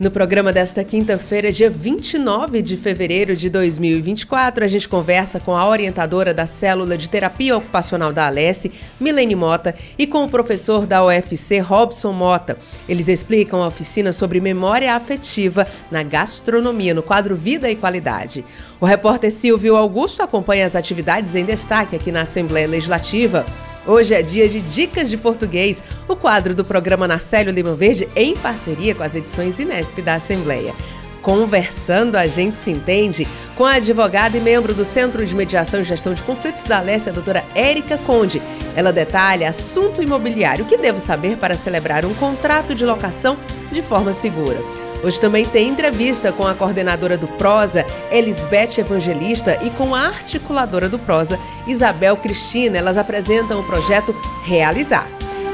[0.00, 5.68] No programa desta quinta-feira, dia 29 de fevereiro de 2024, a gente conversa com a
[5.68, 11.04] orientadora da Célula de Terapia Ocupacional da Alesse, Milene Mota, e com o professor da
[11.04, 12.56] UFC, Robson Mota.
[12.88, 18.44] Eles explicam a oficina sobre memória afetiva na gastronomia, no quadro Vida e Qualidade.
[18.80, 23.44] O repórter Silvio Augusto acompanha as atividades em destaque aqui na Assembleia Legislativa.
[23.88, 28.36] Hoje é dia de Dicas de Português, o quadro do programa Narcélio Lima Verde em
[28.36, 30.74] parceria com as edições Inesp da Assembleia.
[31.22, 35.84] Conversando, a gente se entende com a advogada e membro do Centro de Mediação e
[35.84, 38.42] Gestão de Conflitos da Alessia, a doutora Érica Conde.
[38.76, 43.38] Ela detalha assunto imobiliário, o que devo saber para celebrar um contrato de locação
[43.72, 44.87] de forma segura.
[45.02, 50.88] Hoje também tem entrevista com a coordenadora do Prosa, Elisbeth Evangelista, e com a articuladora
[50.88, 52.78] do Prosa, Isabel Cristina.
[52.78, 54.14] Elas apresentam o projeto
[54.44, 55.08] Realizar.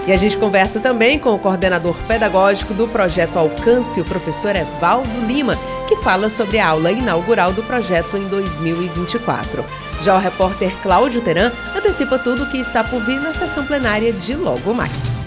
[0.07, 5.27] E a gente conversa também com o coordenador pedagógico do projeto Alcance, o professor Evaldo
[5.27, 5.57] Lima,
[5.89, 9.65] que fala sobre a aula inaugural do projeto em 2024.
[10.03, 14.13] Já o repórter Cláudio Teran antecipa tudo o que está por vir na sessão plenária
[14.13, 15.24] de logo mais.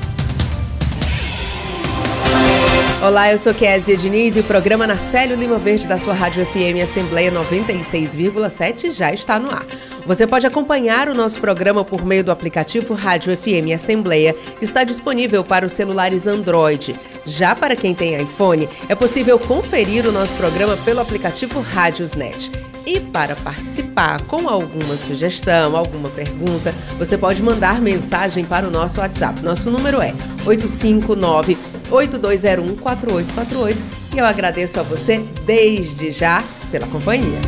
[2.99, 6.81] Olá, eu sou Kézia Diniz e o programa Narcélio Lima Verde da sua Rádio FM
[6.81, 9.67] Assembleia 96,7 já está no ar.
[10.03, 14.83] Você pode acompanhar o nosso programa por meio do aplicativo Rádio FM Assembleia, que está
[14.83, 16.99] disponível para os celulares Android.
[17.23, 22.49] Já para quem tem iPhone, é possível conferir o nosso programa pelo aplicativo Rádiosnet.
[22.87, 29.01] E para participar com alguma sugestão, alguma pergunta, você pode mandar mensagem para o nosso
[29.01, 29.43] WhatsApp.
[29.43, 30.13] Nosso número é
[30.45, 31.57] 859
[31.91, 33.77] 8201 4848
[34.15, 37.39] e eu agradeço a você desde já pela companhia.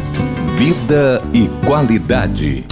[0.57, 2.65] Vida e qualidade.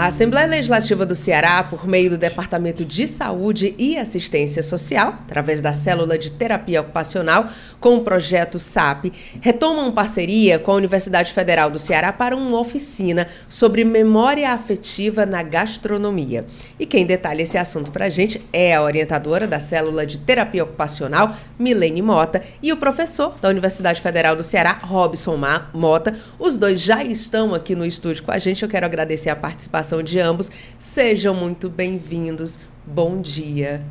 [0.00, 5.60] A Assembleia Legislativa do Ceará, por meio do Departamento de Saúde e Assistência Social, através
[5.60, 11.70] da Célula de Terapia Ocupacional, com o projeto SAP, retomam parceria com a Universidade Federal
[11.70, 16.46] do Ceará para uma oficina sobre memória afetiva na gastronomia.
[16.78, 20.64] E quem detalha esse assunto para a gente é a orientadora da Célula de Terapia
[20.64, 25.38] Ocupacional, Milene Mota, e o professor da Universidade Federal do Ceará, Robson
[25.74, 26.16] Mota.
[26.38, 28.62] Os dois já estão aqui no estúdio com a gente.
[28.62, 30.50] Eu quero agradecer a participação participação de ambos.
[30.78, 32.60] Sejam muito bem-vindos.
[32.86, 33.84] Bom dia.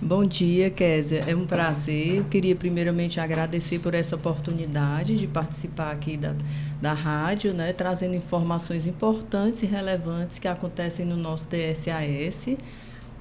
[0.00, 1.24] Bom dia, Késia.
[1.26, 2.16] É um prazer.
[2.16, 6.34] Eu queria primeiramente agradecer por essa oportunidade de participar aqui da,
[6.80, 12.56] da rádio, né, trazendo informações importantes e relevantes que acontecem no nosso DSAS.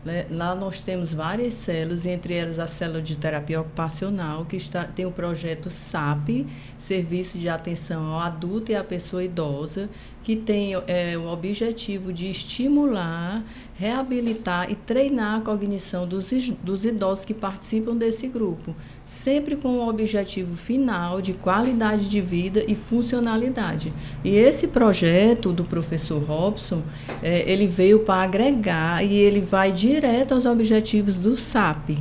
[0.03, 0.25] Né?
[0.31, 5.05] Lá nós temos várias células, entre elas a célula de terapia ocupacional, que está, tem
[5.05, 6.47] o projeto SAP,
[6.79, 9.89] Serviço de Atenção ao Adulto e à Pessoa Idosa,
[10.23, 13.43] que tem é, o objetivo de estimular,
[13.75, 16.29] reabilitar e treinar a cognição dos,
[16.63, 22.63] dos idosos que participam desse grupo, sempre com o objetivo final de qualidade de vida
[22.67, 23.91] e funcionalidade.
[24.23, 26.83] E esse projeto do professor Robson,
[27.23, 31.97] é, ele veio para agregar e ele vai direto aos objetivos do SAP,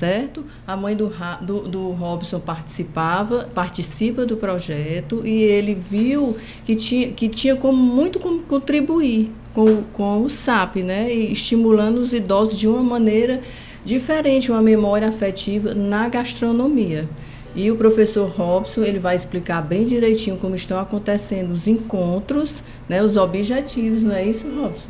[0.00, 0.42] certo?
[0.66, 1.12] A mãe do,
[1.42, 7.76] do, do, Robson participava, participa do projeto e ele viu que tinha, que tinha como
[7.76, 11.12] muito como contribuir com, com o SAP, né?
[11.12, 13.42] E estimulando os idosos de uma maneira
[13.84, 17.06] diferente, uma memória afetiva na gastronomia.
[17.54, 22.54] E o professor Robson, ele vai explicar bem direitinho como estão acontecendo os encontros,
[22.88, 24.88] né, os objetivos, não é isso, Robson?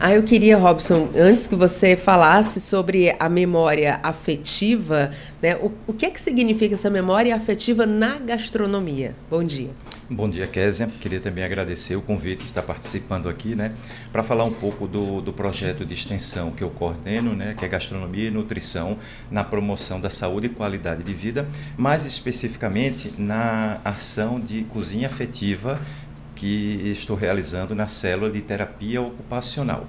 [0.00, 5.10] Ah, eu queria, Robson, antes que você falasse sobre a memória afetiva,
[5.42, 9.16] né, o, o que é que significa essa memória afetiva na gastronomia?
[9.28, 9.70] Bom dia.
[10.08, 10.88] Bom dia, Késia.
[11.00, 13.72] Queria também agradecer o convite de estar participando aqui, né,
[14.12, 17.68] para falar um pouco do, do projeto de extensão que eu coordeno, né, que é
[17.68, 18.98] Gastronomia e Nutrição
[19.28, 21.44] na promoção da saúde e qualidade de vida,
[21.76, 25.80] mais especificamente na ação de cozinha afetiva
[26.38, 29.86] que estou realizando na célula de terapia ocupacional.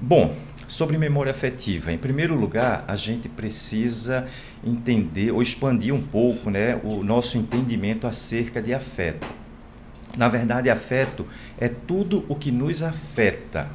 [0.00, 0.34] Bom,
[0.66, 4.26] sobre memória afetiva, em primeiro lugar, a gente precisa
[4.64, 9.26] entender ou expandir um pouco né, o nosso entendimento acerca de afeto.
[10.18, 11.24] Na verdade, afeto
[11.56, 13.68] é tudo o que nos afeta.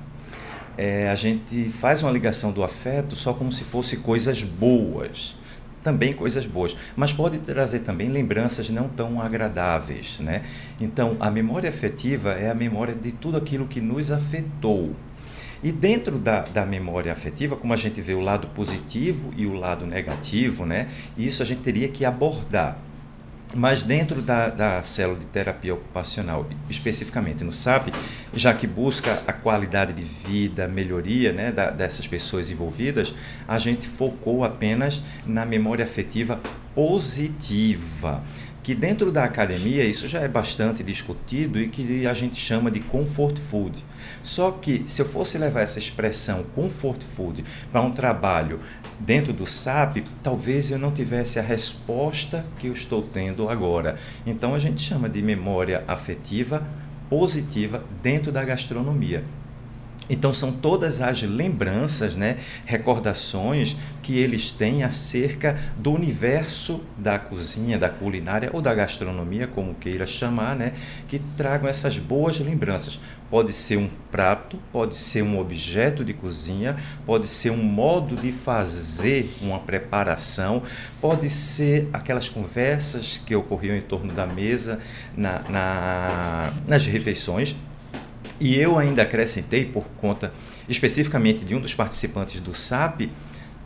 [0.77, 5.37] É, a gente faz uma ligação do afeto só como se fosse coisas boas
[5.85, 10.41] também coisas boas, mas pode trazer também lembranças não tão agradáveis, né?
[10.81, 14.95] Então, a memória afetiva é a memória de tudo aquilo que nos afetou.
[15.63, 19.53] E dentro da, da memória afetiva, como a gente vê o lado positivo e o
[19.53, 20.87] lado negativo, né?
[21.15, 22.79] Isso a gente teria que abordar.
[23.53, 27.89] Mas dentro da, da célula de terapia ocupacional, especificamente no SAP,
[28.33, 33.13] já que busca a qualidade de vida, melhoria né, da, dessas pessoas envolvidas,
[33.47, 36.39] a gente focou apenas na memória afetiva
[36.73, 38.23] positiva
[38.65, 42.79] que dentro da academia isso já é bastante discutido e que a gente chama de
[42.79, 43.85] comfort food.
[44.23, 48.59] Só que se eu fosse levar essa expressão comfort food para um trabalho
[48.99, 53.95] dentro do SAP, talvez eu não tivesse a resposta que eu estou tendo agora.
[54.25, 56.65] Então a gente chama de memória afetiva
[57.09, 59.23] positiva dentro da gastronomia.
[60.09, 67.77] Então são todas as lembranças, né, recordações que eles têm acerca do universo da cozinha,
[67.77, 70.73] da culinária ou da gastronomia, como queira chamar, né,
[71.07, 72.99] que tragam essas boas lembranças.
[73.29, 78.31] Pode ser um prato, pode ser um objeto de cozinha, pode ser um modo de
[78.31, 80.61] fazer uma preparação,
[81.01, 84.79] pode ser aquelas conversas que ocorriam em torno da mesa
[85.17, 87.55] na, na nas refeições
[88.39, 90.31] e eu ainda acrescentei, por conta
[90.67, 93.09] especificamente de um dos participantes do SAP,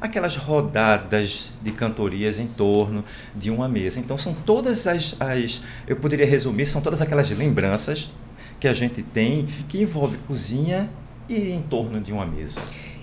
[0.01, 3.03] aquelas rodadas de cantorias em torno
[3.35, 3.99] de uma mesa.
[3.99, 8.09] Então, são todas as, as, eu poderia resumir, são todas aquelas lembranças
[8.59, 10.89] que a gente tem que envolve cozinha
[11.27, 12.61] e em torno de uma mesa.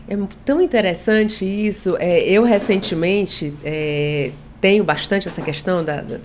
[0.08, 1.96] É tão interessante isso.
[1.98, 4.30] É, eu recentemente é,
[4.60, 6.18] tenho bastante essa questão da, da,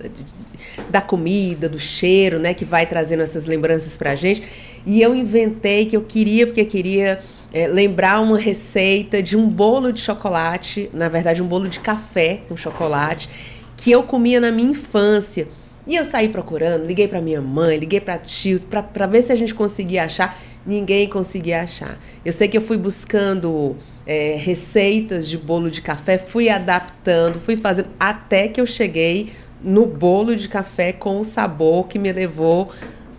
[0.88, 4.42] da, comida, do cheiro, né, que vai trazendo essas lembranças para a gente.
[4.84, 7.20] E eu inventei que eu queria, porque queria
[7.52, 12.40] é, lembrar uma receita de um bolo de chocolate, na verdade, um bolo de café
[12.48, 13.28] com chocolate,
[13.76, 15.48] que eu comia na minha infância.
[15.86, 19.36] E eu saí procurando, liguei para minha mãe, liguei para tios, para ver se a
[19.36, 20.40] gente conseguia achar.
[20.64, 21.98] Ninguém conseguia achar.
[22.24, 23.76] Eu sei que eu fui buscando
[24.06, 29.32] é, receitas de bolo de café, fui adaptando, fui fazendo, até que eu cheguei
[29.62, 32.70] no bolo de café com o sabor que me levou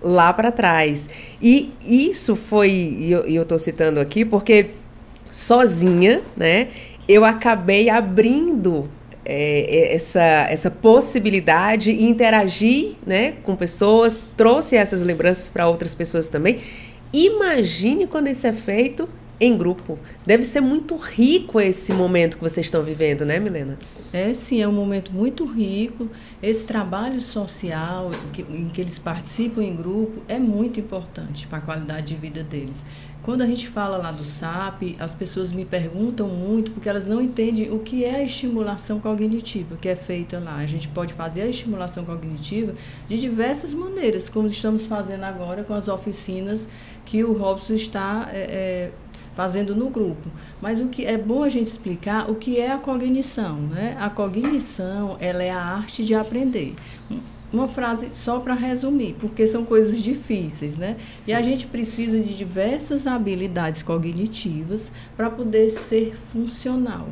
[0.04, 1.10] lá para trás.
[1.42, 4.72] E isso foi, e eu, tô citando aqui porque
[5.32, 6.68] sozinha, né,
[7.08, 8.90] eu acabei abrindo
[9.26, 16.28] é, essa, essa possibilidade e interagir né, com pessoas, trouxe essas lembranças para outras pessoas
[16.28, 16.60] também.
[17.14, 19.08] Imagine quando isso é feito
[19.40, 20.00] em grupo.
[20.26, 23.78] Deve ser muito rico esse momento que vocês estão vivendo, né, Milena?
[24.14, 26.08] É sim, é um momento muito rico.
[26.42, 31.62] Esse trabalho social que, em que eles participam em grupo é muito importante para a
[31.62, 32.78] qualidade de vida deles.
[33.24, 37.22] Quando a gente fala lá do SAP, as pessoas me perguntam muito porque elas não
[37.22, 40.58] entendem o que é a estimulação cognitiva que é feita lá.
[40.58, 42.76] A gente pode fazer a estimulação cognitiva
[43.08, 46.68] de diversas maneiras, como estamos fazendo agora com as oficinas
[47.06, 48.92] que o Robson está é, é,
[49.36, 50.30] fazendo no grupo.
[50.62, 53.98] Mas o que é bom a gente explicar o que é a cognição, né?
[54.00, 56.76] A cognição, ela é a arte de aprender.
[57.52, 60.98] Uma frase só para resumir, porque são coisas difíceis, né?
[61.22, 61.32] Sim.
[61.32, 67.08] E a gente precisa de diversas habilidades cognitivas para poder ser funcional,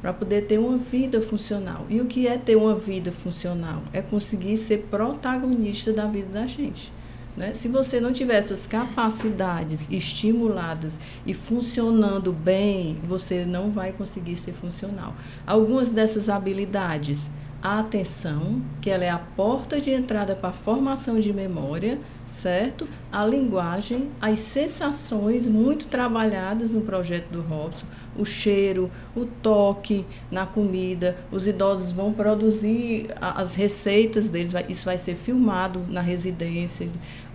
[0.00, 1.84] para poder ter uma vida funcional.
[1.90, 3.82] E o que é ter uma vida funcional?
[3.92, 6.90] É conseguir ser protagonista da vida da gente.
[7.36, 7.52] Né?
[7.54, 10.92] Se você não tiver essas capacidades estimuladas
[11.26, 15.14] e funcionando bem, você não vai conseguir ser funcional.
[15.46, 17.28] Algumas dessas habilidades,
[17.62, 21.98] a atenção, que ela é a porta de entrada para a formação de memória,
[22.36, 22.88] certo?
[23.10, 27.86] A linguagem, as sensações muito trabalhadas no projeto do Robson,
[28.16, 31.16] o cheiro, o toque na comida.
[31.30, 36.88] Os idosos vão produzir as receitas deles, isso vai ser filmado na residência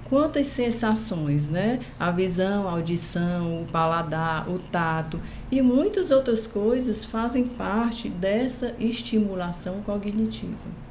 [0.10, 1.80] quantas sensações, né?
[2.00, 5.20] A visão, a audição, o paladar, o tato
[5.52, 10.90] e muitas outras coisas fazem parte dessa estimulação cognitiva.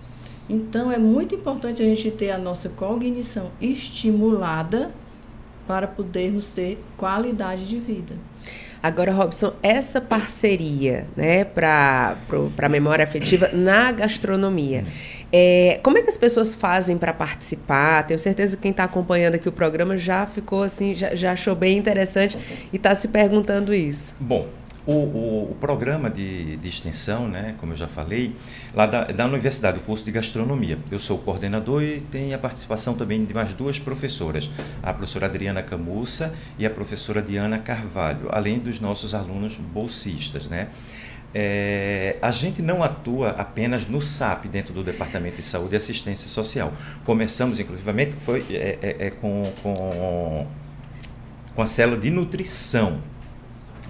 [0.49, 4.91] Então é muito importante a gente ter a nossa cognição estimulada
[5.67, 8.15] para podermos ter qualidade de vida.
[8.83, 12.17] Agora, Robson, essa parceria né, para
[12.63, 14.85] a memória afetiva na gastronomia.
[15.33, 18.07] É, como é que as pessoas fazem para participar?
[18.07, 21.55] Tenho certeza que quem está acompanhando aqui o programa já ficou assim, já, já achou
[21.55, 22.39] bem interessante
[22.73, 24.17] e está se perguntando isso.
[24.19, 24.49] Bom,
[24.87, 28.35] o, o, o, programa de, de extensão, né, como eu já falei,
[28.75, 30.79] lá da, da universidade, o curso de gastronomia.
[30.91, 34.51] Eu sou o coordenador e tem a participação também de mais duas professoras,
[34.83, 40.69] a professora Adriana Camussa e a professora Diana Carvalho, além dos nossos alunos bolsistas, né?
[41.35, 46.29] É, a gente não atua apenas no SAP, dentro do Departamento de Saúde e Assistência
[46.29, 46.73] Social.
[47.05, 50.47] Começamos, inclusivamente, foi, é, é, é com, com,
[51.55, 53.01] com a célula de nutrição.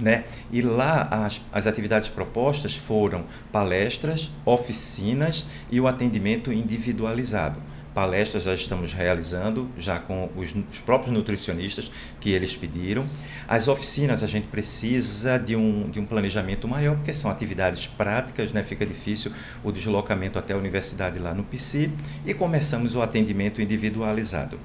[0.00, 0.24] Né?
[0.52, 7.60] E lá as, as atividades propostas foram palestras, oficinas e o atendimento individualizado
[7.98, 11.90] palestras já estamos realizando, já com os, os, próprios nutricionistas
[12.20, 13.04] que eles pediram.
[13.48, 18.52] As oficinas a gente precisa de um, de um planejamento maior, porque são atividades práticas,
[18.52, 18.62] né?
[18.62, 19.32] fica difícil
[19.64, 21.90] o deslocamento até a universidade lá no PC.
[22.24, 24.60] E começamos o atendimento individualizado.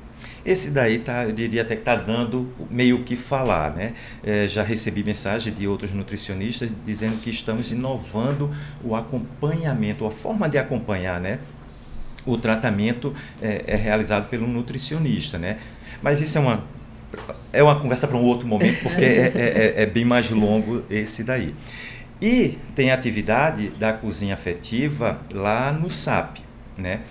[0.45, 3.93] Esse daí tá, eu diria até que está dando meio que falar, né?
[4.21, 8.51] É, já recebi mensagem de outros nutricionistas dizendo que estamos inovando
[8.83, 11.39] o acompanhamento, a forma de acompanhar, né?
[12.25, 15.57] O tratamento é, é realizado pelo nutricionista, né?
[16.01, 16.63] Mas isso é uma
[17.51, 20.83] é uma conversa para um outro momento, porque é, é, é, é, bem mais longo
[20.89, 21.53] esse daí.
[22.21, 26.37] E tem atividade da cozinha afetiva lá no SAP,
[26.77, 27.01] né?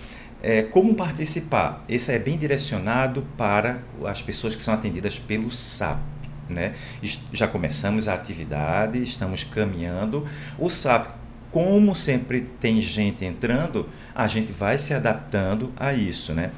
[0.42, 1.84] É, como participar?
[1.88, 6.00] Esse é bem direcionado para as pessoas que são atendidas pelo SAP.
[6.48, 6.74] Né?
[7.32, 10.26] Já começamos a atividade, estamos caminhando.
[10.58, 11.12] O SAP
[11.52, 16.50] como sempre tem gente entrando, a gente vai se adaptando a isso, né?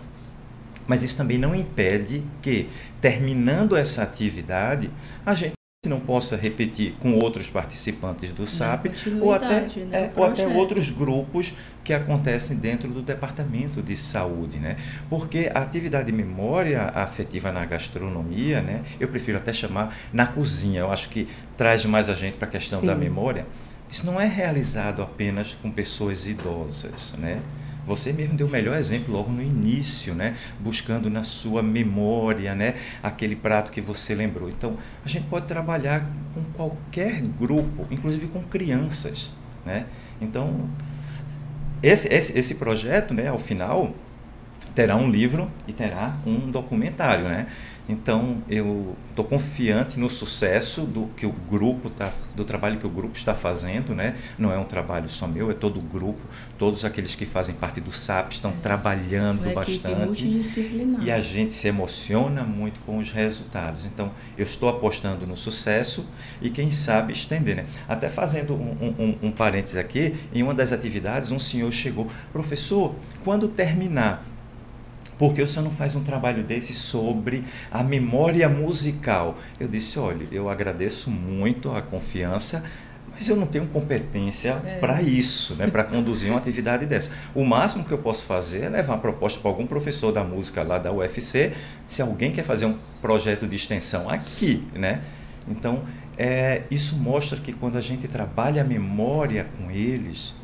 [0.86, 2.68] Mas isso também não impede que,
[3.00, 4.90] terminando essa atividade,
[5.26, 5.54] a gente
[5.86, 8.86] não possa repetir com outros participantes do SAP
[9.20, 14.58] ou até, né, é, ou até outros grupos que acontecem dentro do departamento de saúde,
[14.58, 14.76] né?
[15.10, 18.82] Porque a atividade de memória afetiva na gastronomia, né?
[18.98, 20.80] Eu prefiro até chamar na cozinha.
[20.80, 22.86] Eu acho que traz mais a gente para a questão Sim.
[22.86, 23.44] da memória
[23.90, 27.42] isso não é realizado apenas com pessoas idosas, né?
[27.86, 30.34] Você mesmo deu o melhor exemplo logo no início, né?
[30.58, 32.76] Buscando na sua memória, né?
[33.02, 34.48] Aquele prato que você lembrou.
[34.48, 34.74] Então,
[35.04, 39.30] a gente pode trabalhar com qualquer grupo, inclusive com crianças,
[39.66, 39.86] né?
[40.20, 40.66] Então,
[41.82, 43.28] esse, esse, esse projeto, né?
[43.28, 43.94] Ao final,
[44.74, 47.46] terá um livro e terá um documentário, né?
[47.86, 52.90] Então eu estou confiante no sucesso do que o grupo tá, do trabalho que o
[52.90, 54.16] grupo está fazendo, né?
[54.38, 56.20] Não é um trabalho só meu, é todo o grupo,
[56.58, 58.54] todos aqueles que fazem parte do SAP estão é.
[58.62, 60.26] trabalhando bastante
[61.02, 63.84] e a gente se emociona muito com os resultados.
[63.84, 66.06] Então eu estou apostando no sucesso
[66.40, 67.66] e quem sabe estender, né?
[67.86, 72.94] Até fazendo um, um, um parênteses aqui, em uma das atividades um senhor chegou, professor,
[73.22, 74.24] quando terminar
[75.18, 79.36] porque o senhor não faz um trabalho desse sobre a memória musical?
[79.58, 82.62] Eu disse: olha, eu agradeço muito a confiança,
[83.10, 84.78] mas eu não tenho competência é.
[84.78, 87.10] para isso, né, para conduzir uma atividade dessa.
[87.34, 90.62] O máximo que eu posso fazer é levar uma proposta para algum professor da música
[90.62, 91.52] lá da UFC,
[91.86, 95.02] se alguém quer fazer um projeto de extensão aqui, né?
[95.48, 95.84] Então,
[96.16, 100.34] é, isso mostra que quando a gente trabalha a memória com eles,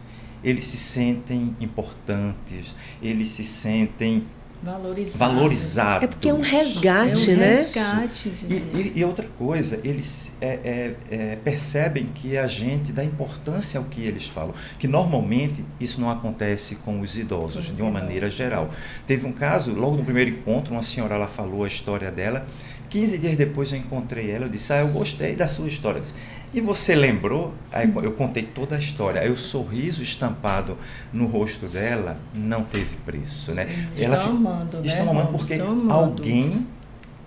[0.42, 4.26] eles se sentem importantes, eles se sentem
[4.62, 5.18] Valorizado.
[5.18, 6.04] Valorizado.
[6.04, 7.46] É porque é um resgate, é um né?
[7.48, 13.02] Resgate, e, e, e, outra coisa, eles é, é, é, percebem que a gente dá
[13.02, 14.54] importância ao que eles falam.
[14.78, 18.70] Que normalmente isso não acontece com os idosos, de uma maneira geral.
[19.06, 22.46] Teve um caso, logo no primeiro encontro, uma senhora ela falou a história dela
[22.90, 26.00] 15 dias depois eu encontrei ela, eu disse, ah, eu gostei da sua história.
[26.00, 26.14] Disse,
[26.52, 27.54] e você lembrou?
[27.72, 29.20] Aí eu contei toda a história.
[29.20, 30.76] Aí o sorriso estampado
[31.12, 33.68] no rosto dela não teve preço, né?
[33.92, 34.86] Estão ela amando, né?
[34.86, 35.92] Estão amando porque amando.
[35.92, 36.66] alguém,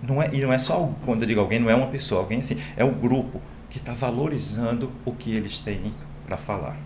[0.02, 2.40] não é, e não é só, quando eu digo alguém, não é uma pessoa, alguém
[2.40, 3.40] assim, é o grupo
[3.70, 5.94] que está valorizando o que eles têm
[6.26, 6.76] para falar.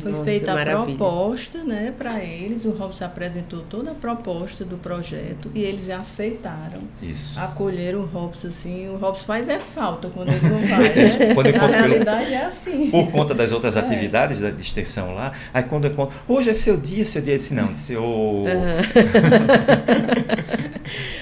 [0.00, 0.80] Foi Nossa, feita maravilha.
[0.80, 5.90] a proposta né, para eles, o Robson apresentou toda a proposta do projeto e eles
[5.90, 6.80] aceitaram.
[7.02, 7.40] Isso.
[7.40, 8.88] Acolheram o Robson assim.
[8.88, 10.94] O Robson faz é falta quando ele não vai.
[10.94, 11.34] Né?
[11.34, 12.90] quando Na realidade pelo, é assim.
[12.90, 13.80] Por conta das outras é.
[13.80, 17.38] atividades da extensão lá, aí quando eu encontro, hoje é seu dia, seu dia, eu
[17.38, 18.44] disse, não, disse, oh.
[18.44, 18.46] Uhum.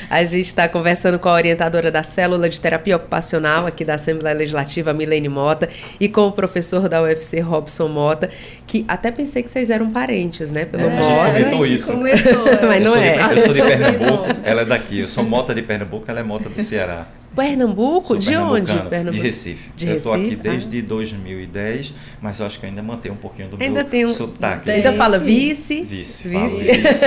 [0.09, 4.37] A gente está conversando com a orientadora da Célula de Terapia Ocupacional aqui da Assembleia
[4.37, 5.69] Legislativa, Milene Mota,
[5.99, 8.31] e com o professor da UFC, Robson Mota,
[8.67, 10.65] que até pensei que vocês eram parentes, né?
[10.65, 11.33] Pelo é, Mota.
[11.33, 11.93] Comentou isso.
[11.93, 13.29] Comentou, Mas não é.
[13.29, 14.99] De, eu sou de Pernambuco, ela é daqui.
[15.01, 17.07] Eu sou Mota de Pernambuco, ela é Mota do Ceará.
[17.35, 18.09] Pernambuco?
[18.09, 18.73] Sou de onde?
[18.73, 19.13] Pernambuco.
[19.13, 19.71] De Recife.
[19.77, 20.83] De eu estou aqui desde ah.
[20.83, 24.71] 2010, mas eu acho que ainda mantém um pouquinho do ainda meu tem um, sotaque.
[24.71, 25.83] Ainda fala vice?
[25.83, 26.29] Vice.
[26.29, 26.29] Vice.
[26.29, 27.07] vice,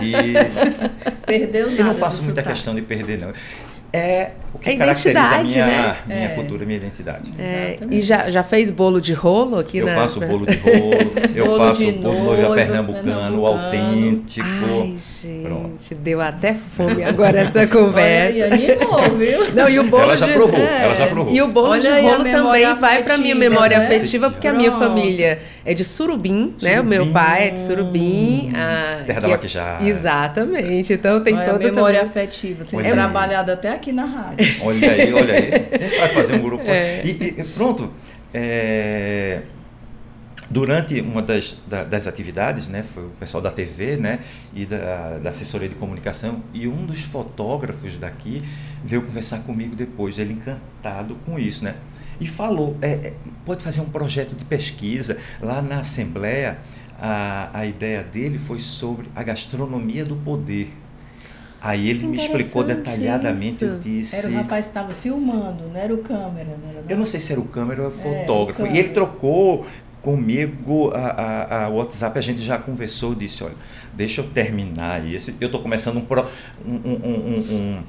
[0.00, 0.34] vice.
[1.26, 1.80] Perdeu nada.
[1.80, 2.54] Eu não faço muita sotaque.
[2.54, 3.32] questão de perder, não
[3.96, 5.96] é o que é caracteriza a minha, né?
[6.06, 6.28] minha é.
[6.28, 7.32] cultura, minha identidade.
[7.38, 9.94] É, e já, já fez bolo de rolo aqui eu na...
[9.94, 14.46] Faço bolo de rolo, eu bolo faço bolo noiva pernambucano, pernambucano, autêntico.
[14.46, 15.94] Ai, gente, Pronto.
[15.96, 18.46] deu até fome agora essa conversa.
[18.46, 19.52] Olha, e animou, viu?
[19.54, 20.32] Não, e o bolo ela já de...
[20.32, 20.84] provou, é.
[20.84, 21.34] ela já provou.
[21.34, 23.84] E o bolo Olha de rolo também vai para minha memória né?
[23.84, 24.66] afetiva, porque Pronto.
[24.66, 26.80] a minha família é de Surubim, Surubim, né?
[26.80, 28.52] O meu pai é de Surubim.
[28.54, 29.02] A...
[29.04, 29.84] Terra da Vaquejada.
[29.84, 32.10] Exatamente, então tem Olha, toda a memória também...
[32.10, 32.64] afetiva.
[32.64, 34.56] Tem é trabalhado até aqui aqui na rádio.
[34.62, 35.60] Olha aí, olha aí.
[35.78, 36.64] Quem sabe fazer um grupo.
[36.66, 37.04] É.
[37.04, 37.92] E, e, pronto.
[38.34, 39.42] É,
[40.50, 44.20] durante uma das, das atividades, né, foi o pessoal da TV né,
[44.52, 48.42] e da, da assessoria de comunicação, e um dos fotógrafos daqui
[48.84, 51.76] veio conversar comigo depois, ele encantado com isso, né?
[52.20, 53.14] E falou, é, é,
[53.44, 56.58] pode fazer um projeto de pesquisa lá na Assembleia.
[56.98, 60.72] A, a ideia dele foi sobre a gastronomia do poder.
[61.66, 63.64] Aí ele me explicou detalhadamente, isso.
[63.64, 64.26] eu disse...
[64.26, 67.18] Era o rapaz que estava filmando, não era o câmera, não era Eu não sei
[67.18, 68.64] se era o câmera ou o é, fotógrafo.
[68.64, 69.66] É, o e ele trocou
[70.00, 73.56] comigo a, a, a, WhatsApp, a gente já conversou, disse, olha,
[73.92, 75.34] deixa eu terminar isso.
[75.40, 76.24] Eu estou começando um, pro,
[76.64, 77.82] um, um, um,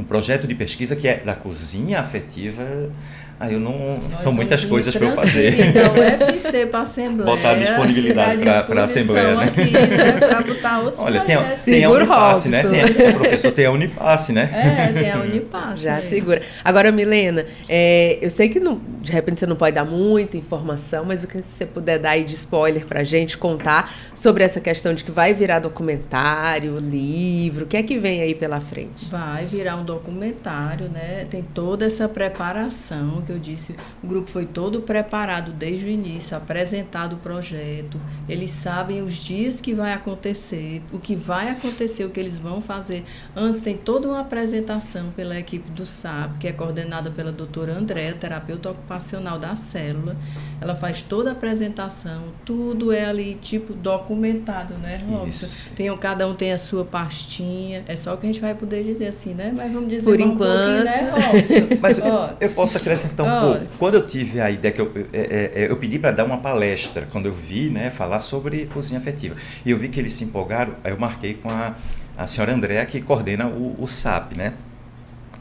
[0.00, 2.90] um, projeto de pesquisa que é da cozinha afetiva
[3.38, 4.00] Aí eu não.
[4.10, 5.56] Nós são muitas coisas para eu fazer.
[5.66, 7.36] Então, UFC para a Assembleia.
[7.36, 9.46] Botar a disponibilidade para a Assembleia, né?
[9.46, 10.12] né?
[10.12, 12.62] Para botar outros Olha, tem, a, tem a Unipasse, né?
[12.62, 14.50] Tem a, professor, tem a Unipasse, né?
[14.52, 15.82] É, tem a Unipasse.
[15.82, 16.40] Já segura.
[16.64, 21.04] Agora, Milena, é, eu sei que não, de repente você não pode dar muita informação,
[21.04, 24.60] mas o que você puder dar aí de spoiler para a gente, contar sobre essa
[24.60, 29.06] questão de que vai virar documentário, livro, o que é que vem aí pela frente?
[29.10, 31.26] Vai virar um documentário, né?
[31.28, 36.36] Tem toda essa preparação que eu disse, o grupo foi todo preparado desde o início,
[36.36, 38.00] apresentado o projeto.
[38.28, 42.62] Eles sabem os dias que vai acontecer, o que vai acontecer, o que eles vão
[42.62, 43.04] fazer.
[43.34, 48.14] Antes tem toda uma apresentação pela equipe do SAP, que é coordenada pela doutora Andréa,
[48.14, 50.16] terapeuta ocupacional da célula.
[50.60, 55.70] Ela faz toda a apresentação, tudo é ali tipo documentado, né, Robson?
[55.74, 57.84] Tem, cada um tem a sua pastinha.
[57.86, 59.52] É só o que a gente vai poder dizer assim, né?
[59.56, 60.80] Mas vamos dizer Por enquanto.
[60.80, 61.78] Um né, Robson?
[61.80, 62.00] Mas
[62.40, 65.70] eu posso acrescentar então, pô, quando eu tive a ideia que eu, é, é, é,
[65.70, 69.70] eu pedi para dar uma palestra, quando eu vi, né, falar sobre cozinha afetiva, e
[69.70, 71.74] eu vi que eles se empolgaram, aí eu marquei com a,
[72.16, 74.52] a senhora Andréa, que coordena o, o SAP, né?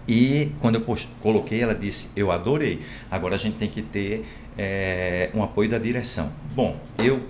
[0.07, 2.81] E quando eu post, coloquei, ela disse: Eu adorei.
[3.09, 4.23] Agora a gente tem que ter
[4.55, 6.31] é, um apoio da direção.
[6.53, 7.23] Bom, eu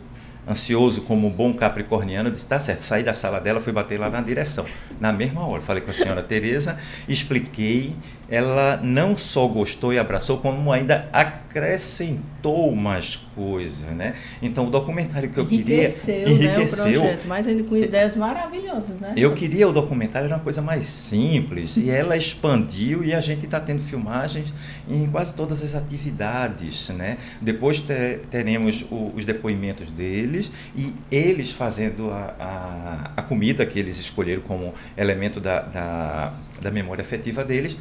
[0.48, 4.10] ansioso como um bom capricorniano, disse, tá certo, saí da sala dela, fui bater lá
[4.10, 4.66] na direção.
[5.00, 7.96] Na mesma hora, falei com a senhora Tereza, expliquei,
[8.30, 14.14] ela não só gostou e abraçou, como ainda acrescentou mais coisas, né?
[14.42, 16.32] Então, o documentário que eu enriqueceu, queria...
[16.32, 19.14] Enriqueceu, né, o projeto, mas ainda com ideias maravilhosas, né?
[19.16, 23.46] Eu queria o documentário, era uma coisa mais simples, e ela expandiu, e a gente
[23.46, 24.54] está tendo filmagens
[24.90, 27.18] em quase todas as atividades, né?
[27.42, 33.78] Depois te, teremos o, os depoimentos deles, e eles fazendo a, a, a, comida que
[33.80, 37.78] eles escolheram como elemento da, da, da memória afetiva deles,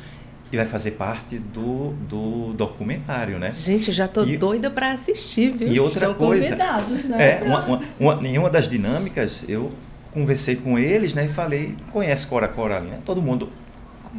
[0.52, 3.50] e vai fazer parte do, do documentário, né?
[3.52, 5.68] Gente, já tô e, doida para assistir, viu?
[5.68, 7.40] E outra Estão coisa, né?
[7.40, 9.72] é uma, uma, uma, em uma das dinâmicas eu
[10.12, 13.00] conversei com eles, né, e falei, conhece Cora Coralina?
[13.04, 13.50] Todo mundo,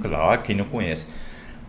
[0.02, 1.08] claro, quem não conhece.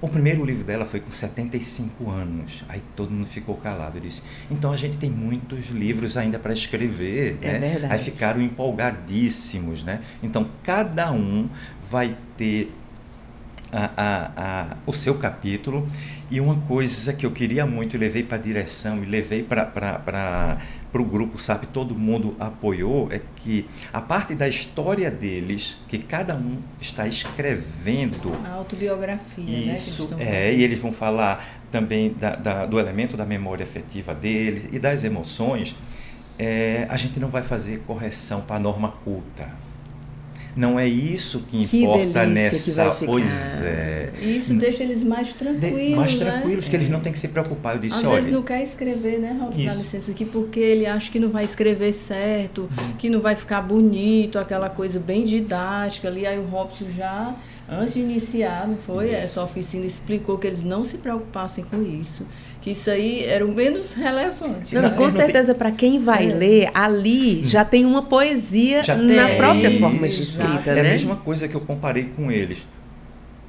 [0.01, 2.63] O primeiro livro dela foi com 75 anos.
[2.69, 3.97] Aí todo mundo ficou calado.
[3.97, 7.39] Eu disse: então a gente tem muitos livros ainda para escrever.
[7.41, 7.59] É né?
[7.59, 7.95] verdade.
[7.95, 9.83] Aí ficaram empolgadíssimos.
[9.83, 10.03] Né?
[10.23, 11.49] Então cada um
[11.83, 12.71] vai ter
[13.73, 15.87] a, a, a, o seu capítulo.
[16.31, 20.59] E uma coisa que eu queria muito, levei para a direção e levei para
[20.93, 21.69] o grupo, sabe?
[21.69, 28.33] Todo mundo apoiou, é que a parte da história deles, que cada um está escrevendo.
[28.45, 30.49] A autobiografia, isso, né?
[30.49, 34.81] É, e eles vão falar também da, da, do elemento da memória afetiva deles e
[34.81, 35.77] das emoções.
[36.39, 39.66] É, a gente não vai fazer correção para a norma culta
[40.57, 42.91] não é isso que, que importa nessa.
[42.93, 44.11] Que pois é.
[44.19, 45.79] Isso deixa eles mais tranquilos.
[45.79, 46.25] De, mais né?
[46.25, 46.71] tranquilos, né?
[46.71, 47.75] que eles não têm que se preocupar.
[47.75, 48.17] Eu disse, Às olha.
[48.17, 49.53] vezes não quer escrever, né, Raul?
[49.53, 52.93] Dá licença aqui, porque ele acha que não vai escrever certo, hum.
[52.99, 56.27] que não vai ficar bonito, aquela coisa bem didática ali.
[56.27, 57.35] Aí o Robson já
[57.69, 59.07] antes de iniciar, não foi?
[59.07, 59.17] Isso.
[59.17, 62.25] Essa oficina explicou que eles não se preocupassem com isso,
[62.61, 64.75] que isso aí era o menos relevante.
[64.75, 65.59] Não, com certeza, tem...
[65.59, 66.35] para quem vai é.
[66.35, 67.49] ler, ali hum.
[67.49, 69.37] já tem uma poesia já na tem.
[69.37, 70.79] própria forma de escrita, é né?
[70.79, 72.67] É a mesma coisa que eu comparei com eles.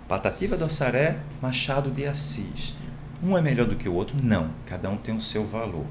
[0.08, 2.74] Patativa do Assaré, Machado de Assis.
[3.22, 4.16] Um é melhor do que o outro?
[4.22, 4.52] Não.
[4.66, 5.86] Cada um tem o seu valor.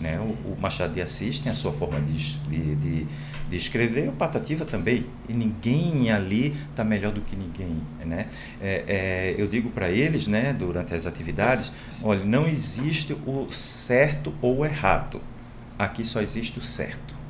[0.00, 0.18] Né?
[0.18, 3.06] O, o, Machado de Assis tem a sua forma de, de, de,
[3.48, 5.06] de escrever, o Patativa também.
[5.28, 7.80] E ninguém ali está melhor do que ninguém.
[8.04, 8.26] Né?
[8.60, 14.34] É, é, eu digo para eles, né, durante as atividades, olha, não existe o certo
[14.42, 15.20] ou o errado.
[15.78, 17.23] Aqui só existe o certo.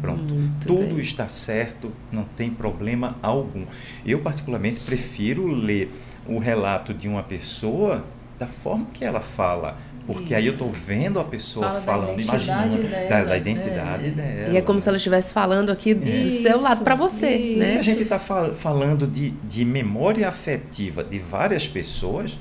[0.00, 0.34] Pronto.
[0.34, 1.00] Muito Tudo bem.
[1.00, 3.64] está certo, não tem problema algum.
[4.04, 5.90] Eu, particularmente, prefiro ler
[6.26, 8.04] o relato de uma pessoa
[8.38, 10.34] da forma que ela fala, Porque Isso.
[10.36, 14.10] aí eu estou vendo a pessoa Fala falando, imaginando da, da, identidade é.
[14.10, 14.54] dela.
[14.54, 17.56] E é como se ela estivesse falando aqui do seu lado para você.
[17.56, 17.66] Né?
[17.66, 22.38] E se a gente está fal falando de, de memória afetiva de várias pessoas,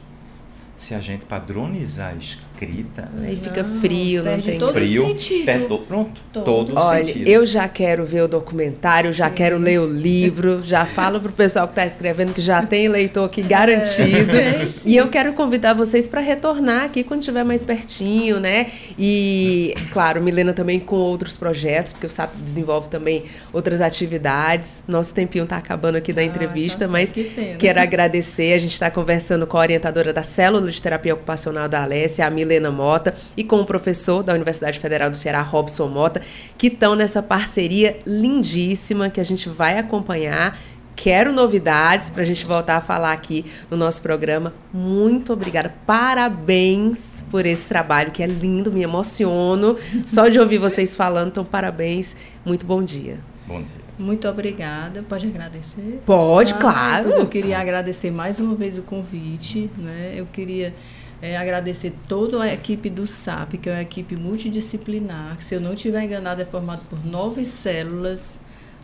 [0.78, 2.14] se a gente padronizar a
[2.58, 3.10] escrita.
[3.22, 5.06] Aí fica frio, não tem todo frio.
[5.08, 5.46] Sentido.
[5.46, 7.28] Perde, pronto, todo, todo Olha, sentido.
[7.28, 9.36] eu já quero ver o documentário, já Sim.
[9.36, 13.26] quero ler o livro, já falo pro pessoal que está escrevendo que já tem leitor
[13.26, 14.36] aqui garantido.
[14.36, 14.68] É.
[14.84, 18.68] e eu quero convidar vocês para retornar aqui quando estiver mais pertinho, né?
[18.98, 24.84] E, claro, Milena também com outros projetos, porque o SAP desenvolve também outras atividades.
[24.88, 28.54] Nosso tempinho está acabando aqui da ah, entrevista, tá mas que quero agradecer.
[28.54, 32.30] A gente está conversando com a orientadora da célula de terapia ocupacional da Alessia, a
[32.30, 36.22] Milena Mota, e com o professor da Universidade Federal do Ceará, Robson Mota,
[36.58, 40.60] que estão nessa parceria lindíssima que a gente vai acompanhar.
[40.96, 44.52] Quero novidades para a gente voltar a falar aqui no nosso programa.
[44.74, 45.72] Muito obrigada.
[45.86, 51.28] Parabéns por esse trabalho que é lindo, me emociono só de ouvir vocês falando.
[51.28, 52.16] Então, parabéns.
[52.44, 53.20] Muito bom dia.
[53.48, 53.88] Bom dia.
[53.98, 55.04] Muito obrigada.
[55.08, 56.02] Pode agradecer?
[56.06, 57.10] Pode, ah, claro.
[57.10, 59.70] Eu queria agradecer mais uma vez o convite.
[59.78, 60.14] Né?
[60.16, 60.74] Eu queria
[61.22, 65.62] é, agradecer toda a equipe do SAP, que é uma equipe multidisciplinar, que, se eu
[65.62, 68.38] não estiver enganado, é formado por nove células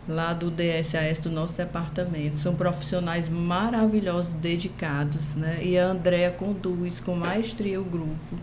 [0.08, 2.38] lá do DSAS do nosso departamento.
[2.38, 5.34] São profissionais maravilhosos, dedicados.
[5.34, 5.60] Né?
[5.62, 8.36] E a Andrea conduz com maestria o grupo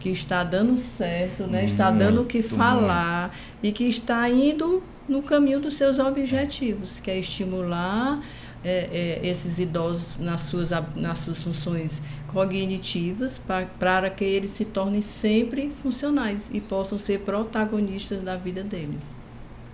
[0.00, 1.64] que está dando certo, né?
[1.64, 3.34] está dando o que falar muito.
[3.62, 8.20] e que está indo no caminho dos seus objetivos, que é estimular
[8.62, 11.92] é, é, esses idosos nas suas, nas suas funções
[12.34, 18.62] cognitivas pra, para que eles se tornem sempre funcionais e possam ser protagonistas da vida
[18.62, 19.00] deles.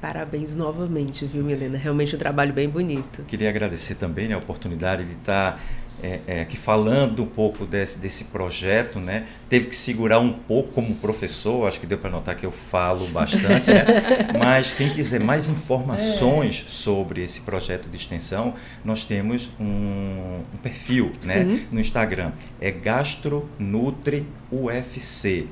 [0.00, 1.76] Parabéns novamente, viu, Milena?
[1.76, 3.22] Realmente um trabalho bem bonito.
[3.24, 5.60] Queria agradecer também né, a oportunidade de estar
[6.02, 9.26] é, é, aqui falando um pouco desse, desse projeto, né?
[9.48, 13.06] Teve que segurar um pouco como professor, acho que deu para notar que eu falo
[13.08, 13.84] bastante, né?
[14.38, 16.70] Mas quem quiser mais informações é.
[16.70, 22.32] sobre esse projeto de extensão, nós temos um, um perfil né, no Instagram.
[22.60, 25.46] É GastroNutri UFC.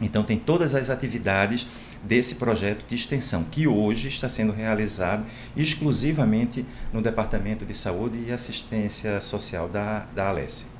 [0.00, 1.66] Então tem todas as atividades
[2.04, 5.24] desse projeto de extensão, que hoje está sendo realizado
[5.56, 10.73] exclusivamente no Departamento de Saúde e Assistência Social da, da Alessia.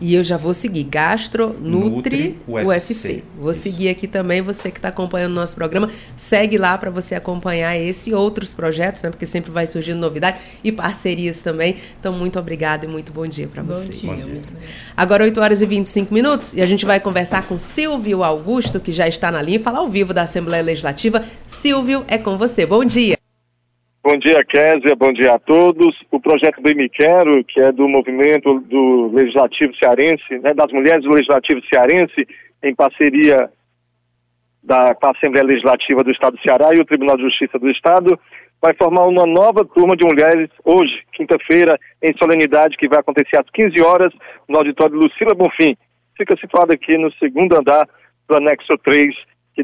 [0.00, 2.92] E eu já vou seguir Gastro Nutri, Nutri UFC.
[2.92, 3.24] UFC.
[3.38, 3.62] Vou Isso.
[3.62, 7.76] seguir aqui também, você que está acompanhando o nosso programa, segue lá para você acompanhar
[7.76, 9.10] esse e outros projetos, né?
[9.10, 11.76] Porque sempre vai surgindo novidade e parcerias também.
[11.98, 13.92] Então, muito obrigada e muito bom dia para você.
[13.92, 14.10] Dia.
[14.10, 14.42] Bom dia.
[14.96, 18.92] Agora, 8 horas e 25 minutos, e a gente vai conversar com Silvio Augusto, que
[18.92, 21.24] já está na linha, falar ao vivo da Assembleia Legislativa.
[21.46, 22.64] Silvio, é com você.
[22.64, 23.18] Bom dia.
[24.02, 24.94] Bom dia, Késia.
[24.96, 25.94] Bom dia a todos.
[26.10, 31.02] O projeto Bem Me Quero, que é do movimento do Legislativo Cearense, né, das mulheres
[31.02, 32.26] do Legislativo Cearense,
[32.62, 33.50] em parceria
[34.62, 37.68] da, com a Assembleia Legislativa do Estado do Ceará e o Tribunal de Justiça do
[37.70, 38.18] Estado,
[38.62, 43.50] vai formar uma nova turma de mulheres hoje, quinta-feira, em solenidade, que vai acontecer às
[43.50, 44.12] 15 horas
[44.48, 45.76] no auditório Lucila Bonfim.
[46.16, 47.86] Fica situado aqui no segundo andar
[48.28, 49.14] do anexo 3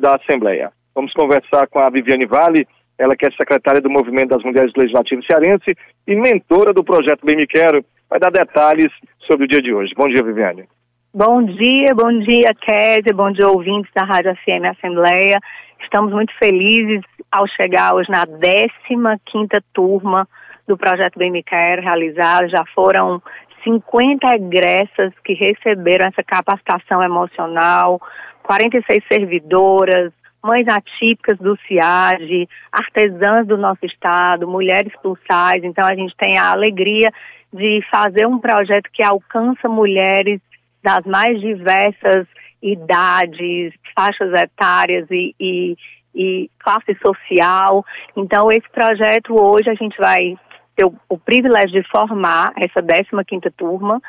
[0.01, 0.73] da Assembleia.
[0.95, 2.67] Vamos conversar com a Viviane Vale,
[2.99, 5.77] ela que é secretária do Movimento das Mulheres Legislativas Cearense
[6.07, 8.93] e mentora do projeto Bem Me Quero, vai dar detalhes
[9.27, 9.93] sobre o dia de hoje.
[9.97, 10.65] Bom dia, Viviane.
[11.13, 15.39] Bom dia, bom dia, Kézia, bom dia, ouvintes da Rádio FM Assembleia.
[15.81, 20.29] Estamos muito felizes ao chegar hoje na 15ª turma
[20.67, 22.49] do projeto Bem Me Quero realizado.
[22.49, 23.23] Já foram
[23.63, 28.01] 50 egressas que receberam essa capacitação emocional,
[28.43, 30.13] 46 servidoras,
[30.45, 35.65] mães atípicas do CIAD, artesãs do nosso estado, mulheres pulsais.
[35.65, 37.11] Então, a gente tem a alegria
[37.51, 40.41] de fazer um projeto que alcança mulheres
[40.83, 42.27] das mais diversas
[42.63, 45.77] idades, faixas etárias e, e,
[46.15, 47.85] e classe social.
[48.15, 50.37] Então, esse projeto hoje a gente vai
[50.77, 54.01] ter o, o privilégio de formar essa 15ª turma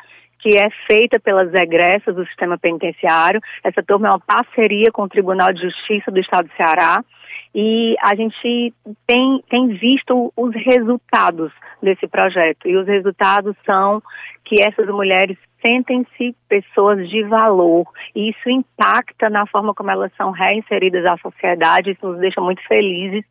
[0.46, 3.40] que é feita pelas egressas do sistema penitenciário.
[3.64, 7.04] Essa turma é uma parceria com o Tribunal de Justiça do Estado do Ceará
[7.52, 8.72] e a gente
[9.08, 11.50] tem, tem visto os resultados
[11.82, 12.68] desse projeto.
[12.68, 14.00] E os resultados são
[14.44, 20.30] que essas mulheres sentem-se pessoas de valor e isso impacta na forma como elas são
[20.30, 21.90] reinseridas à sociedade.
[21.90, 23.24] Isso nos deixa muito felizes,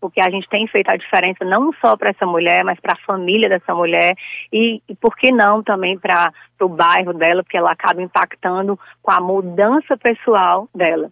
[0.00, 3.06] porque a gente tem feito a diferença não só para essa mulher, mas para a
[3.06, 4.14] família dessa mulher
[4.50, 9.10] e, e por que não também para o bairro dela, porque ela acaba impactando com
[9.10, 11.10] a mudança pessoal dela.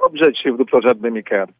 [0.00, 1.52] O objetivo do projeto Bem Me Quero?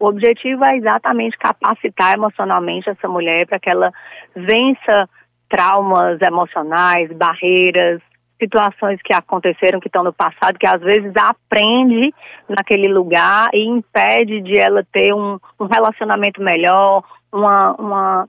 [0.00, 3.92] O objetivo é exatamente capacitar emocionalmente essa mulher para que ela
[4.34, 5.08] vença
[5.48, 8.00] traumas emocionais, barreiras,
[8.38, 12.14] situações que aconteceram, que estão no passado, que às vezes aprende
[12.48, 18.28] naquele lugar e impede de ela ter um, um relacionamento melhor, uma, uma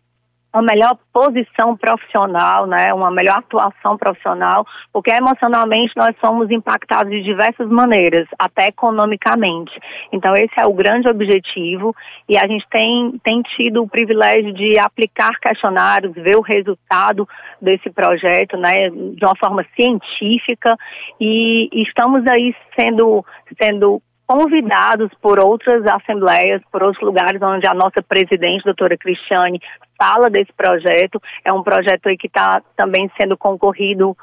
[0.54, 7.22] uma melhor posição profissional, né, uma melhor atuação profissional, porque emocionalmente nós somos impactados de
[7.22, 9.72] diversas maneiras, até economicamente.
[10.12, 11.96] Então esse é o grande objetivo
[12.28, 17.28] e a gente tem, tem tido o privilégio de aplicar questionários, ver o resultado
[17.62, 20.76] desse projeto, né, de uma forma científica
[21.20, 23.24] e, estamos aí sendo
[23.62, 29.60] sendo convidados por outras assembleias, por outros lugares onde a nossa presidente, doutora Cristiane,
[29.98, 31.20] fala desse projeto.
[31.44, 34.15] É um projeto que está também sendo concorrido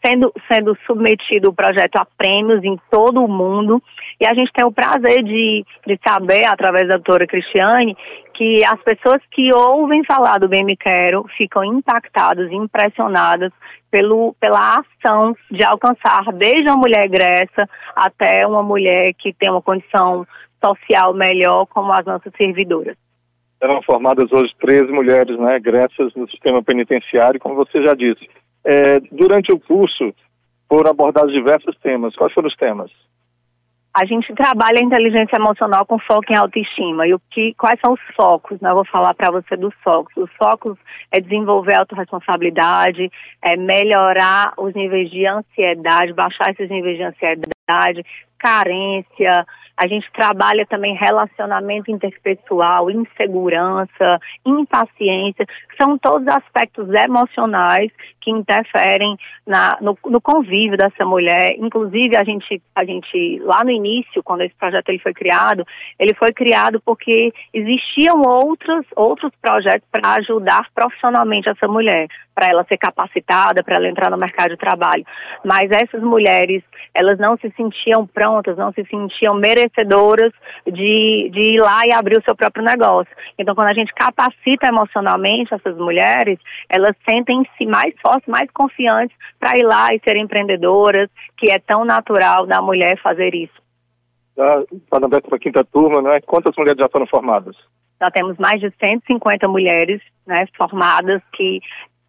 [0.00, 3.82] sendo, sendo submetido o projeto a prêmios em todo o mundo.
[4.20, 7.96] E a gente tem o prazer de, de saber, através da doutora Cristiane,
[8.38, 13.52] que as pessoas que ouvem falar do Bem Me Quero ficam impactadas, impressionadas
[13.90, 19.60] pelo, pela ação de alcançar desde uma mulher egressa até uma mulher que tem uma
[19.60, 20.24] condição
[20.64, 22.96] social melhor, como as nossas servidoras.
[23.58, 28.24] Serão formadas hoje 13 mulheres né, egressas no sistema penitenciário, como você já disse.
[28.64, 30.14] É, durante o curso
[30.68, 32.14] foram abordados diversos temas.
[32.14, 32.92] Quais foram os temas?
[34.00, 37.04] A gente trabalha a inteligência emocional com foco em autoestima.
[37.04, 38.60] E o que, quais são os focos?
[38.60, 38.70] Né?
[38.70, 40.16] Eu vou falar para você dos focos.
[40.16, 40.78] Os focos
[41.10, 43.10] é desenvolver a autorresponsabilidade,
[43.42, 48.06] é melhorar os níveis de ansiedade, baixar esses níveis de ansiedade,
[48.38, 49.44] carência,
[49.78, 55.46] a gente trabalha também relacionamento interpessoal, insegurança, impaciência,
[55.80, 61.54] são todos aspectos emocionais que interferem na, no, no, convívio dessa mulher.
[61.58, 65.64] Inclusive, a gente, a gente, lá no início, quando esse projeto ele foi criado,
[65.96, 72.64] ele foi criado porque existiam outros, outros projetos para ajudar profissionalmente essa mulher, para ela
[72.64, 75.06] ser capacitada, para ela entrar no mercado de trabalho.
[75.44, 80.32] Mas essas mulheres, elas não se sentiam prontas, não se sentiam merecedoras merecedoras
[80.66, 83.12] de, de ir lá e abrir o seu próprio negócio.
[83.38, 89.58] Então, quando a gente capacita emocionalmente essas mulheres, elas sentem-se mais fortes, mais confiantes para
[89.58, 93.58] ir lá e serem empreendedoras, que é tão natural da mulher fazer isso.
[94.72, 96.20] Está na décima quinta turma, né?
[96.20, 97.56] Quantas mulheres já foram formadas?
[98.00, 101.60] Já temos mais de 150 mulheres né, formadas que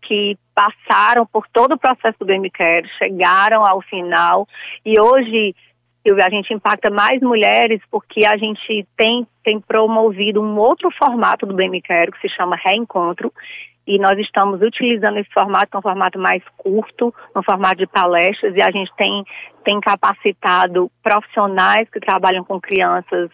[0.01, 4.47] que passaram por todo o processo do BMCare, chegaram ao final
[4.83, 5.53] e hoje
[6.05, 11.53] a gente impacta mais mulheres porque a gente tem, tem promovido um outro formato do
[11.53, 13.31] Bem Quero, que se chama Reencontro,
[13.85, 17.87] e nós estamos utilizando esse formato, que é um formato mais curto, um formato de
[17.87, 19.23] palestras, e a gente tem,
[19.63, 23.29] tem capacitado profissionais que trabalham com crianças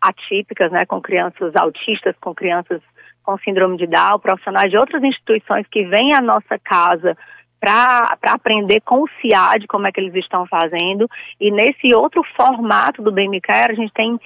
[0.00, 2.82] atípicas, né, com crianças autistas, com crianças
[3.24, 7.16] com síndrome de Down, profissionais de outras instituições que vêm à nossa casa
[7.64, 11.08] para aprender com o CIAD como é que eles estão fazendo.
[11.40, 14.20] E nesse outro formato do BMCare, a gente tem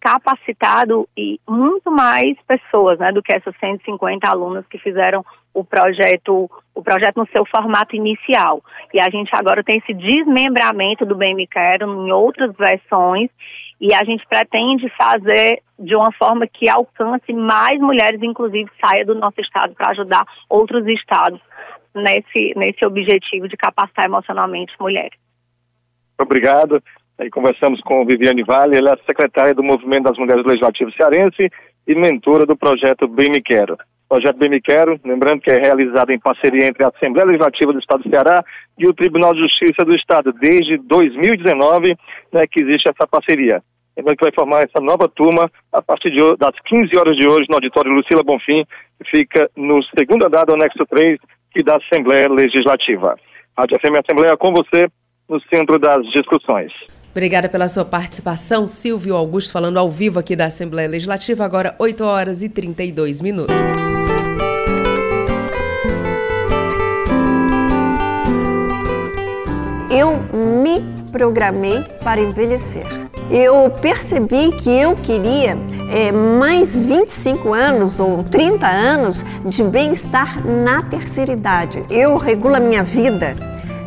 [0.00, 6.48] capacitado e muito mais pessoas, né, do que essas 150 alunas que fizeram o projeto,
[6.72, 8.62] o projeto no seu formato inicial.
[8.92, 13.28] E a gente agora tem esse desmembramento do BMCare em outras versões
[13.80, 19.16] e a gente pretende fazer de uma forma que alcance mais mulheres, inclusive saia do
[19.16, 21.40] nosso estado para ajudar outros estados
[21.94, 25.18] nesse, nesse objetivo de capacitar emocionalmente mulheres.
[26.18, 26.82] Obrigado.
[27.18, 31.48] Aí conversamos com Viviane Vale, ela é secretária do Movimento das Mulheres Legislativas Cearense
[31.86, 33.76] e mentora do projeto Bem Me Quero.
[34.08, 37.78] Projeto Bem Me Quero, lembrando que é realizado em parceria entre a Assembleia Legislativa do
[37.78, 38.44] Estado do Ceará
[38.78, 41.96] e o Tribunal de Justiça do Estado, desde 2019,
[42.32, 43.62] né, que existe essa parceria.
[43.96, 47.46] Lembrando que vai formar essa nova turma a partir de, das 15 horas de hoje
[47.48, 48.64] no auditório Lucila Bonfim,
[48.98, 51.18] que fica no segundo andar do anexo 3
[51.54, 53.16] e da Assembleia Legislativa.
[53.56, 54.88] Rádio FM Assembleia com você
[55.28, 56.72] no centro das discussões.
[57.12, 62.04] Obrigada pela sua participação, Silvio Augusto, falando ao vivo aqui da Assembleia Legislativa, agora 8
[62.04, 63.54] horas e 32 minutos.
[69.96, 70.16] Eu
[70.60, 70.80] me
[71.12, 73.03] programei para envelhecer.
[73.36, 75.58] Eu percebi que eu queria
[75.90, 81.82] é, mais 25 anos ou 30 anos de bem-estar na terceira idade.
[81.90, 83.34] Eu regulo a minha vida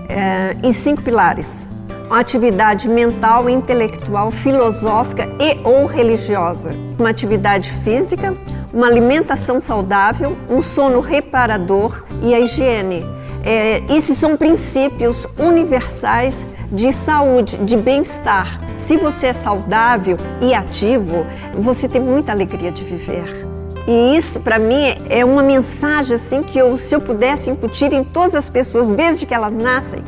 [0.10, 1.66] é, em cinco pilares:
[2.08, 8.36] uma atividade mental, intelectual, filosófica e ou religiosa, uma atividade física,
[8.74, 13.06] uma alimentação saudável, um sono reparador e a higiene.
[13.50, 18.60] É, esses são princípios universais de saúde, de bem-estar.
[18.76, 21.26] Se você é saudável e ativo,
[21.58, 23.48] você tem muita alegria de viver.
[23.88, 28.04] E isso, para mim, é uma mensagem assim que eu, se eu pudesse incutir em
[28.04, 30.04] todas as pessoas desde que elas nascem,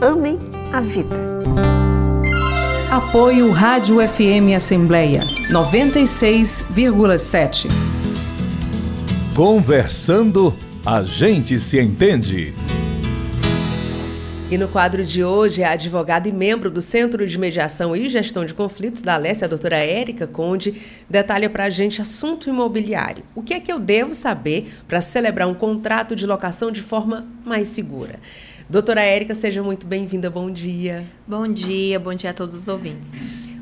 [0.00, 0.36] amem
[0.72, 1.14] a vida.
[2.90, 5.22] Apoio Rádio FM Assembleia
[5.52, 7.68] 96,7.
[9.36, 10.52] Conversando,
[10.84, 12.52] a gente se entende.
[14.50, 18.44] E no quadro de hoje, a advogada e membro do Centro de Mediação e Gestão
[18.44, 23.22] de Conflitos da Alessia, a doutora Érica Conde, detalha para a gente assunto imobiliário.
[23.32, 27.28] O que é que eu devo saber para celebrar um contrato de locação de forma
[27.44, 28.18] mais segura?
[28.68, 30.28] Doutora Érica, seja muito bem-vinda.
[30.28, 31.04] Bom dia.
[31.28, 33.12] Bom dia, bom dia a todos os ouvintes.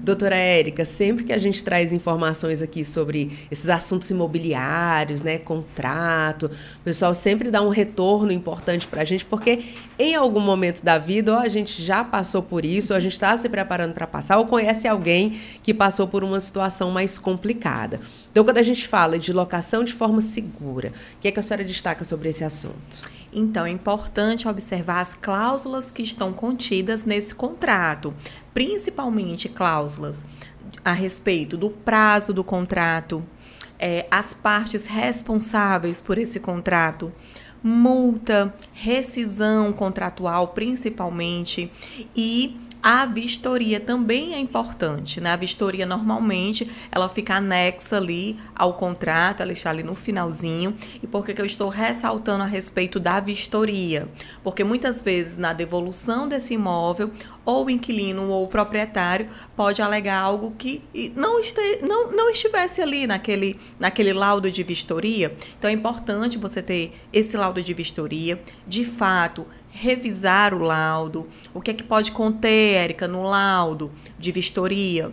[0.08, 6.46] Doutora Érica, sempre que a gente traz informações aqui sobre esses assuntos imobiliários, né, contrato,
[6.46, 9.64] o pessoal sempre dá um retorno importante para a gente, porque
[9.98, 13.12] em algum momento da vida, ou a gente já passou por isso, ou a gente
[13.12, 18.00] está se preparando para passar, ou conhece alguém que passou por uma situação mais complicada.
[18.30, 21.42] Então, quando a gente fala de locação de forma segura, o que, é que a
[21.42, 23.10] senhora destaca sobre esse assunto?
[23.32, 28.14] Então, é importante observar as cláusulas que estão contidas nesse contrato,
[28.54, 30.24] principalmente cláusulas
[30.84, 33.22] a respeito do prazo do contrato,
[33.78, 37.12] é, as partes responsáveis por esse contrato,
[37.62, 41.70] multa, rescisão contratual, principalmente,
[42.14, 45.32] e a vistoria também é importante, né?
[45.32, 50.76] A vistoria normalmente ela fica anexa ali ao contrato, ela está ali no finalzinho.
[51.02, 54.08] E por que, que eu estou ressaltando a respeito da vistoria?
[54.42, 57.10] Porque muitas vezes na devolução desse imóvel,
[57.44, 60.82] ou o inquilino ou o proprietário pode alegar algo que
[61.16, 65.34] não, este, não, não estivesse ali naquele, naquele laudo de vistoria.
[65.58, 71.60] Então é importante você ter esse laudo de vistoria, de fato, revisar o laudo, o
[71.60, 75.12] que é que pode conter, Érica, no laudo de vistoria,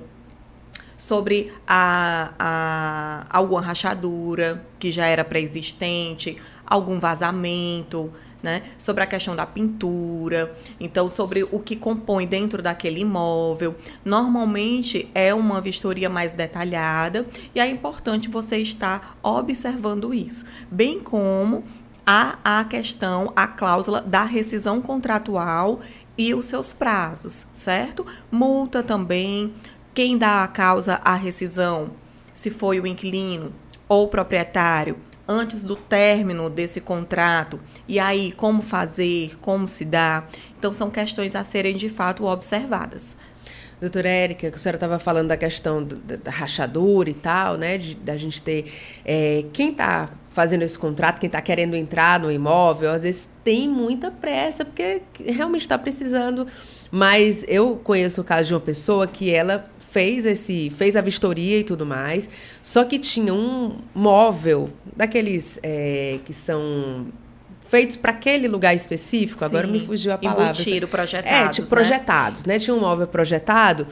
[0.97, 8.61] sobre a, a, alguma rachadura que já era pré-existente, algum vazamento, né?
[8.77, 13.75] Sobre a questão da pintura, então sobre o que compõe dentro daquele imóvel.
[14.03, 21.63] Normalmente é uma vistoria mais detalhada e é importante você estar observando isso, bem como
[22.05, 25.79] há a questão, a cláusula da rescisão contratual
[26.17, 28.05] e os seus prazos, certo?
[28.31, 29.53] Multa também.
[29.93, 31.91] Quem dá a causa à rescisão,
[32.33, 33.53] se foi o inquilino
[33.87, 37.59] ou o proprietário, antes do término desse contrato.
[37.87, 40.25] E aí, como fazer, como se dá?
[40.57, 43.15] Então, são questões a serem de fato observadas.
[43.79, 47.77] Doutora Érica, a senhora estava falando da questão da, da, rachadura e tal, né?
[47.77, 48.71] De, da gente ter.
[49.03, 53.69] É, quem está fazendo esse contrato, quem está querendo entrar no imóvel, às vezes tem
[53.69, 56.45] muita pressa, porque realmente está precisando.
[56.91, 61.59] Mas eu conheço o caso de uma pessoa que ela fez esse fez a vistoria
[61.59, 62.27] e tudo mais
[62.61, 67.07] só que tinha um móvel daqueles é, que são
[67.69, 69.45] feitos para aquele lugar específico Sim.
[69.45, 71.69] agora me fugiu a palavra Embutido, projetados é tipo, né?
[71.69, 73.87] projetados né tinha um móvel projetado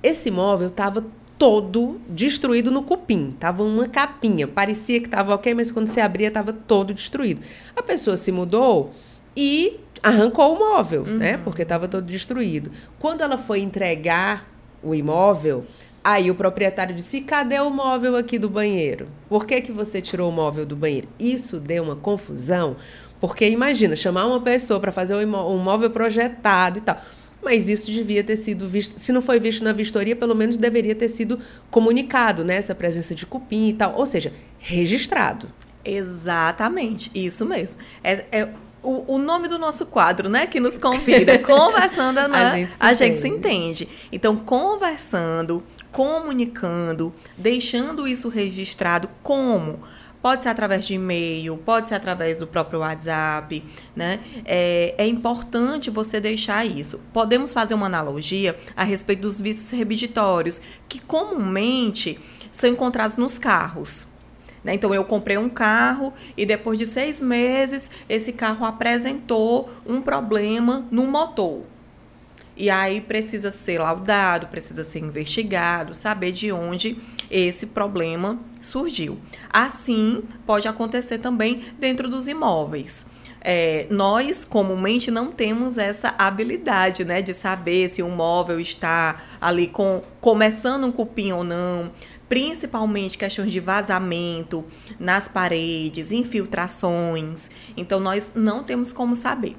[0.00, 1.04] esse móvel estava
[1.38, 3.30] todo destruído no cupim.
[3.38, 4.48] Tava uma capinha.
[4.48, 7.40] Parecia que estava ok, mas quando você abria, estava todo destruído.
[7.76, 8.92] A pessoa se mudou
[9.36, 11.10] e arrancou o móvel, né?
[11.10, 11.18] uhum.
[11.18, 11.36] né?
[11.38, 12.70] Porque estava todo destruído.
[12.98, 14.48] Quando ela foi entregar
[14.82, 15.64] o imóvel,
[16.02, 19.08] aí o proprietário disse: cadê o móvel aqui do banheiro?
[19.28, 21.08] Por que, que você tirou o móvel do banheiro?
[21.18, 22.76] Isso deu uma confusão.
[23.20, 26.96] Porque imagina, chamar uma pessoa para fazer um móvel projetado e tal
[27.42, 30.94] mas isso devia ter sido visto, se não foi visto na vistoria, pelo menos deveria
[30.94, 32.56] ter sido comunicado, né?
[32.56, 35.48] Essa presença de cupim e tal, ou seja, registrado.
[35.84, 37.80] Exatamente, isso mesmo.
[38.02, 38.48] É, é
[38.82, 42.38] o, o, nome do nosso quadro, né, que nos convida, conversando, né?
[42.38, 43.88] a, gente a gente se entende.
[44.12, 49.80] Então, conversando, comunicando, deixando isso registrado como
[50.20, 53.62] Pode ser através de e-mail, pode ser através do próprio WhatsApp,
[53.94, 54.18] né?
[54.44, 57.00] É, é importante você deixar isso.
[57.12, 62.18] Podemos fazer uma analogia a respeito dos vícios remiditórios, que comumente
[62.52, 64.08] são encontrados nos carros.
[64.64, 64.74] Né?
[64.74, 70.86] Então, eu comprei um carro e depois de seis meses, esse carro apresentou um problema
[70.90, 71.62] no motor.
[72.58, 76.98] E aí precisa ser laudado, precisa ser investigado, saber de onde
[77.30, 79.16] esse problema surgiu.
[79.48, 83.06] Assim, pode acontecer também dentro dos imóveis.
[83.40, 89.68] É, nós comumente não temos essa habilidade, né, de saber se um móvel está ali
[89.68, 91.92] com começando um cupim ou não,
[92.28, 94.64] principalmente questões de vazamento
[94.98, 97.48] nas paredes, infiltrações.
[97.76, 99.56] Então nós não temos como saber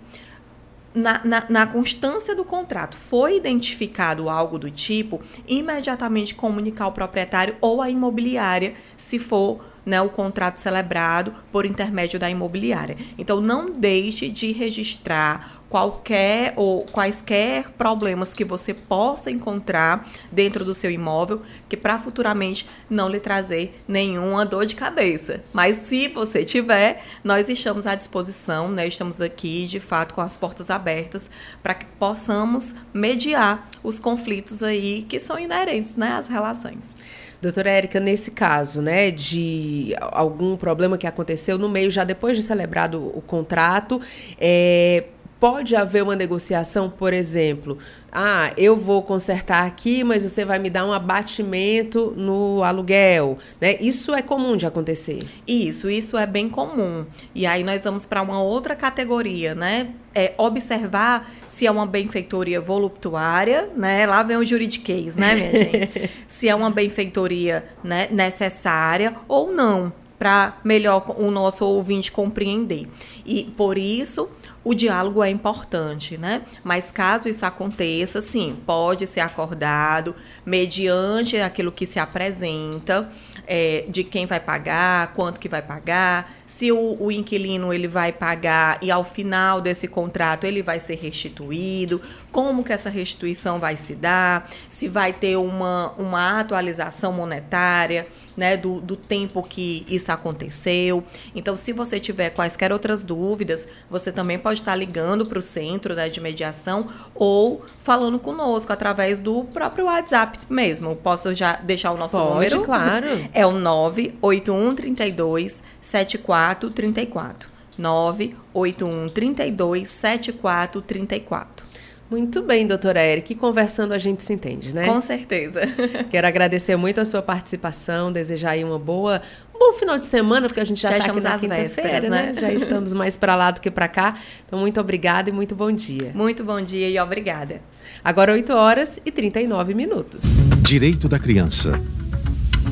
[0.94, 7.56] na, na, na, constância do contrato foi identificado algo do tipo, imediatamente comunicar ao proprietário
[7.62, 12.98] ou à imobiliária, se for né, o contrato celebrado por intermédio da imobiliária.
[13.18, 20.74] Então, não deixe de registrar qualquer ou quaisquer problemas que você possa encontrar dentro do
[20.74, 25.44] seu imóvel, que para futuramente não lhe trazer nenhuma dor de cabeça.
[25.54, 28.88] Mas se você tiver, nós estamos à disposição, né?
[28.88, 31.30] Estamos aqui, de fato, com as portas abertas
[31.62, 36.96] para que possamos mediar os conflitos aí que são inerentes, né, às relações.
[37.42, 42.44] Doutora Érica, nesse caso, né, de algum problema que aconteceu no meio, já depois de
[42.44, 44.02] celebrado o contrato,
[44.38, 45.06] é,
[45.40, 47.78] pode haver uma negociação, por exemplo,
[48.12, 53.78] ah, eu vou consertar aqui, mas você vai me dar um abatimento no aluguel, né?
[53.80, 55.20] Isso é comum de acontecer.
[55.48, 57.06] Isso, isso é bem comum.
[57.34, 59.90] E aí nós vamos para uma outra categoria, né?
[60.14, 64.06] É observar se é uma benfeitoria voluptuária, né?
[64.08, 66.10] Lá vem o juridiquês, né, minha gente?
[66.28, 72.88] se é uma benfeitoria né, necessária ou não para melhor o nosso ouvinte compreender.
[73.26, 74.30] E por isso
[74.64, 76.42] o diálogo é importante, né?
[76.64, 80.14] Mas caso isso aconteça, sim, pode ser acordado
[80.46, 83.10] mediante aquilo que se apresenta,
[83.48, 88.12] é, de quem vai pagar, quanto que vai pagar, se o, o inquilino ele vai
[88.12, 92.02] pagar e ao final desse contrato ele vai ser restituído,
[92.32, 98.06] como que essa restituição vai se dar, se vai ter uma, uma atualização monetária,
[98.40, 101.04] né, do, do tempo que isso aconteceu.
[101.36, 105.94] Então, se você tiver quaisquer outras dúvidas, você também pode estar ligando para o centro
[105.94, 110.96] né, de mediação ou falando conosco através do próprio WhatsApp mesmo.
[110.96, 112.62] Posso já deixar o nosso pode, número?
[112.64, 113.08] claro.
[113.34, 117.50] É o 98132 7434.
[117.78, 121.69] 98132 7434.
[122.10, 123.36] Muito bem, doutora Eric.
[123.36, 124.88] Conversando a gente se entende, né?
[124.88, 125.62] Com certeza.
[126.10, 129.22] Quero agradecer muito a sua participação, desejar aí uma boa,
[129.54, 132.10] um bom final de semana, porque a gente já, Já está aqui na quinta-feira, né?
[132.10, 132.34] né?
[132.34, 134.18] Já estamos mais para lá do que para cá.
[134.46, 136.12] Então, muito obrigada e muito bom dia.
[136.16, 137.62] Muito bom dia e obrigada.
[138.04, 140.24] Agora 8 horas e 39 minutos.
[140.62, 141.80] Direito da criança.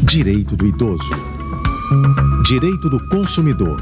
[0.02, 1.12] Direito do idoso.
[2.44, 3.80] Direito do consumidor.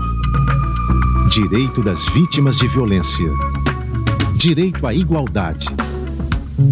[1.29, 3.25] Direito das vítimas de violência.
[4.45, 5.65] Direito à igualdade.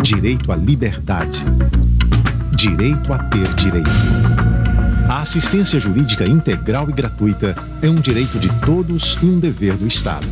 [0.03, 1.43] Direito à liberdade.
[2.55, 3.89] Direito a ter direito.
[5.09, 9.88] A assistência jurídica integral e gratuita é um direito de todos e um dever do
[9.88, 10.28] Estado.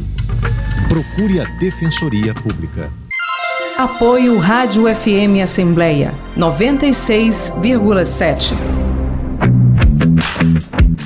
[0.87, 2.91] Procure a Defensoria Pública.
[3.75, 8.53] Apoio Rádio FM Assembleia 96,7.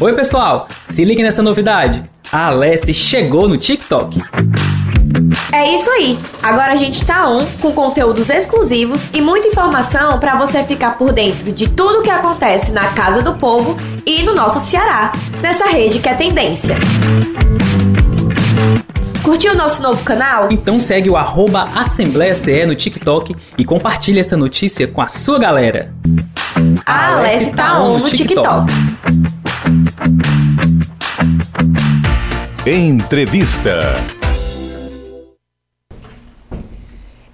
[0.02, 0.68] Oi, pessoal!
[0.90, 2.04] Se ligue nessa novidade.
[2.30, 4.20] A Alessi chegou no TikTok.
[5.52, 6.18] É isso aí.
[6.44, 11.14] Agora a gente tá on com conteúdos exclusivos e muita informação para você ficar por
[11.14, 16.00] dentro de tudo que acontece na Casa do Povo e no nosso Ceará, nessa rede
[16.00, 16.76] que é tendência.
[19.24, 20.50] Curtiu o nosso novo canal?
[20.52, 25.40] Então segue o arroba Assembleia CE no TikTok e compartilhe essa notícia com a sua
[25.40, 25.92] galera.
[26.86, 28.72] A Alessi tá on no TikTok.
[32.66, 33.94] Entrevista.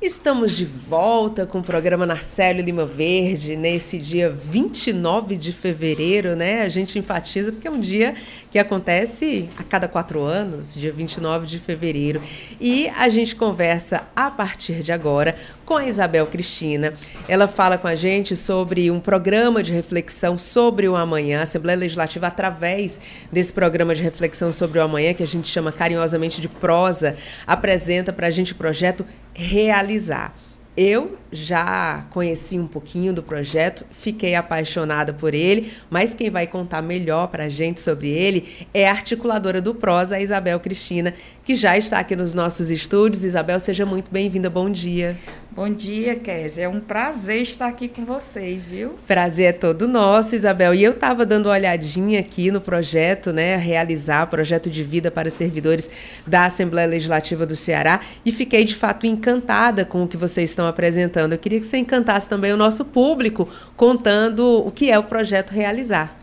[0.02, 6.64] Estamos de volta com o programa Narcélio Lima Verde nesse dia 29 de fevereiro, né?
[6.64, 8.16] A gente enfatiza porque é um dia
[8.50, 12.20] que acontece a cada quatro anos, dia 29 de fevereiro.
[12.60, 15.36] E a gente conversa a partir de agora
[15.68, 16.96] com a Isabel Cristina.
[17.28, 21.78] Ela fala com a gente sobre um programa de reflexão sobre o amanhã, a Assembleia
[21.78, 23.00] Legislativa, através
[23.32, 28.12] desse programa de reflexão sobre o amanhã, que a gente chama carinhosamente de prosa, apresenta
[28.12, 30.34] para a gente o projeto Realizar.
[30.76, 36.82] Eu já conheci um pouquinho do projeto, fiquei apaixonada por ele, mas quem vai contar
[36.82, 41.14] melhor para a gente sobre ele é a articuladora do Prosa, a Isabel Cristina,
[41.44, 43.26] que já está aqui nos nossos estúdios.
[43.26, 45.14] Isabel, seja muito bem-vinda, bom dia.
[45.54, 46.64] Bom dia, Kézia.
[46.64, 48.96] É um prazer estar aqui com vocês, viu?
[49.06, 50.74] Prazer é todo nosso, Isabel.
[50.74, 55.30] E eu estava dando uma olhadinha aqui no projeto, né, realizar projeto de vida para
[55.30, 55.90] servidores
[56.26, 60.66] da Assembleia Legislativa do Ceará e fiquei de fato encantada com o que vocês estão
[60.66, 61.34] apresentando.
[61.34, 65.52] Eu queria que você encantasse também o nosso público contando o que é o projeto
[65.52, 66.18] Realizar.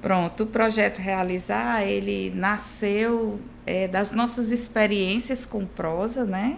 [0.00, 6.56] Pronto, o projeto Realizar, ele nasceu é, das nossas experiências com prosa, né?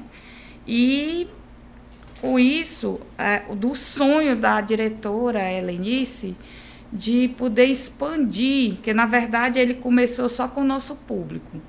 [0.67, 1.29] E
[2.25, 6.35] com isso, é, do sonho da diretora Helenice
[6.91, 11.61] de poder expandir, que na verdade ele começou só com o nosso público.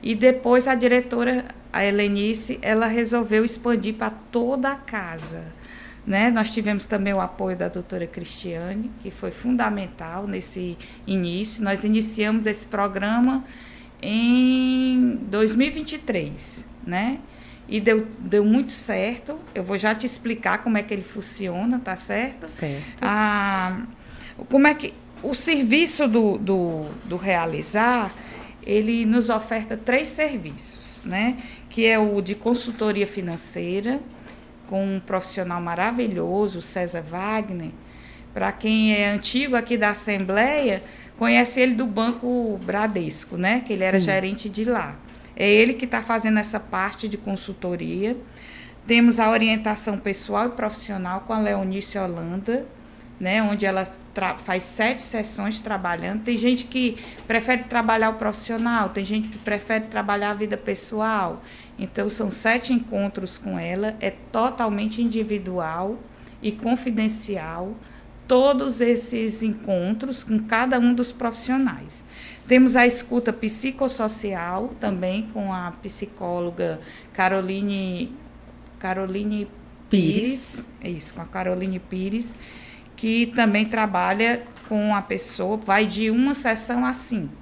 [0.00, 5.42] E depois a diretora, a Helenice, ela resolveu expandir para toda a casa.
[6.06, 6.30] Né?
[6.30, 11.64] Nós tivemos também o apoio da doutora Cristiane, que foi fundamental nesse início.
[11.64, 13.42] Nós iniciamos esse programa
[14.00, 17.18] em 2023, né?
[17.68, 19.36] E deu, deu muito certo.
[19.54, 22.46] Eu vou já te explicar como é que ele funciona, tá certo?
[22.46, 23.02] Certo.
[23.02, 23.82] Ah,
[24.48, 28.12] como é que o serviço do, do, do realizar
[28.62, 31.36] ele nos oferta três serviços, né?
[31.70, 34.00] Que é o de consultoria financeira
[34.68, 37.70] com um profissional maravilhoso, César Wagner.
[38.34, 40.82] Para quem é antigo aqui da Assembleia,
[41.16, 43.62] conhece ele do Banco Bradesco, né?
[43.64, 44.06] Que ele era Sim.
[44.06, 44.96] gerente de lá.
[45.36, 48.16] É ele que está fazendo essa parte de consultoria.
[48.86, 52.66] Temos a orientação pessoal e profissional com a Leonice Holanda,
[53.20, 53.86] né, onde ela
[54.38, 56.22] faz sete sessões trabalhando.
[56.22, 61.42] Tem gente que prefere trabalhar o profissional, tem gente que prefere trabalhar a vida pessoal.
[61.78, 65.98] Então, são sete encontros com ela, é totalmente individual
[66.40, 67.74] e confidencial.
[68.26, 72.04] Todos esses encontros com cada um dos profissionais.
[72.46, 76.80] Temos a escuta psicossocial também com a psicóloga
[77.12, 78.12] Caroline
[78.78, 79.48] Caroline
[79.88, 82.34] Pires, é isso, com a Caroline Pires,
[82.96, 87.32] que também trabalha com a pessoa, vai de uma sessão a cinco,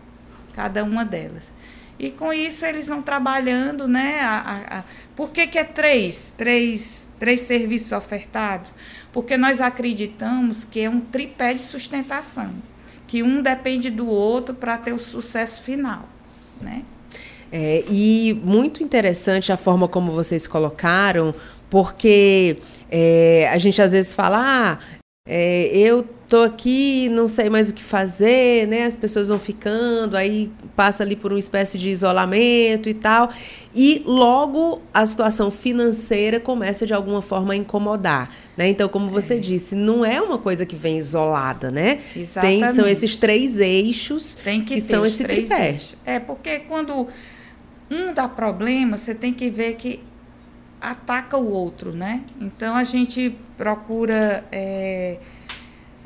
[0.52, 1.52] cada uma delas.
[1.98, 4.20] E com isso eles vão trabalhando, né?
[4.20, 6.34] A, a, a, por que, que é três?
[6.36, 8.74] Três, três serviços ofertados?
[9.10, 12.50] Porque nós acreditamos que é um tripé de sustentação,
[13.06, 16.06] que um depende do outro para ter o sucesso final,
[16.60, 16.82] né?
[17.50, 21.34] É, e muito interessante a forma como vocês colocaram,
[21.70, 22.58] porque
[22.90, 24.78] é, a gente às vezes fala, ah,
[25.26, 28.84] é, eu tô aqui, não sei mais o que fazer, né?
[28.84, 33.30] As pessoas vão ficando, aí passa ali por uma espécie de isolamento e tal,
[33.74, 38.68] e logo a situação financeira começa de alguma forma a incomodar, né?
[38.68, 39.38] Então, como você é.
[39.38, 42.00] disse, não é uma coisa que vem isolada, né?
[42.14, 42.62] Exatamente.
[42.62, 45.70] Tem, são esses três eixos Tem que, que são esse tripé.
[45.70, 45.96] Eixos.
[46.04, 47.08] É, porque quando
[47.90, 50.00] um dá problema, você tem que ver que
[50.90, 52.22] ataca o outro, né?
[52.40, 55.18] Então a gente procura é,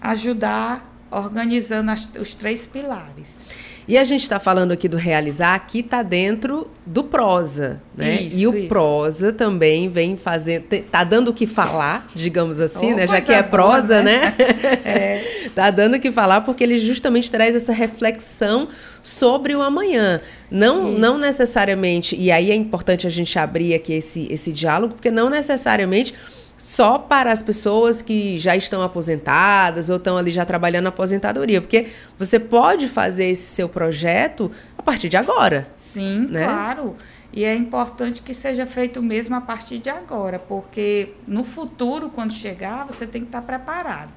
[0.01, 3.47] ajudar organizando as, os três pilares.
[3.89, 8.21] E a gente está falando aqui do realizar, aqui está dentro do prosa, né?
[8.21, 8.69] Isso, e o isso.
[8.69, 13.07] prosa também vem fazendo, tá dando o que falar, digamos assim, Oh, né?
[13.07, 14.35] Já que é boa, prosa, né?
[14.37, 14.47] né?
[14.85, 15.49] É.
[15.57, 18.69] tá dando o que falar porque ele justamente traz essa reflexão
[19.03, 20.21] sobre o amanhã.
[20.51, 20.99] Não, Isso.
[20.99, 25.31] não necessariamente, e aí é importante a gente abrir aqui esse, esse diálogo, porque não
[25.31, 26.13] necessariamente
[26.59, 31.61] só para as pessoas que já estão aposentadas ou estão ali já trabalhando na aposentadoria,
[31.61, 31.87] porque
[32.19, 35.69] você pode fazer esse seu projeto a partir de agora.
[35.77, 36.45] Sim, né?
[36.45, 36.97] claro.
[37.33, 42.33] E é importante que seja feito mesmo a partir de agora, porque no futuro, quando
[42.33, 44.11] chegar, você tem que estar preparado.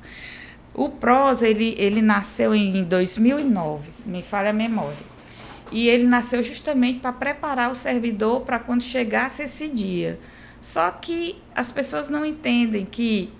[0.73, 5.11] O PROS, ele, ele nasceu em 2009, se me falha a memória.
[5.71, 10.17] E ele nasceu justamente para preparar o servidor para quando chegasse esse dia.
[10.62, 13.34] Só que as pessoas não entendem que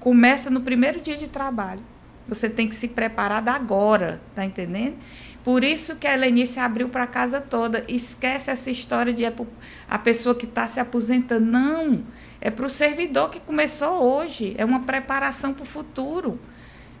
[0.00, 1.82] começa no primeiro dia de trabalho.
[2.26, 4.96] Você tem que se preparar da agora, tá entendendo?
[5.44, 7.84] Por isso que a Helenice abriu para a casa toda.
[7.86, 11.44] Esquece essa história de a pessoa que está se aposentando.
[11.44, 12.02] Não,
[12.40, 14.54] é para o servidor que começou hoje.
[14.56, 16.40] É uma preparação para o futuro.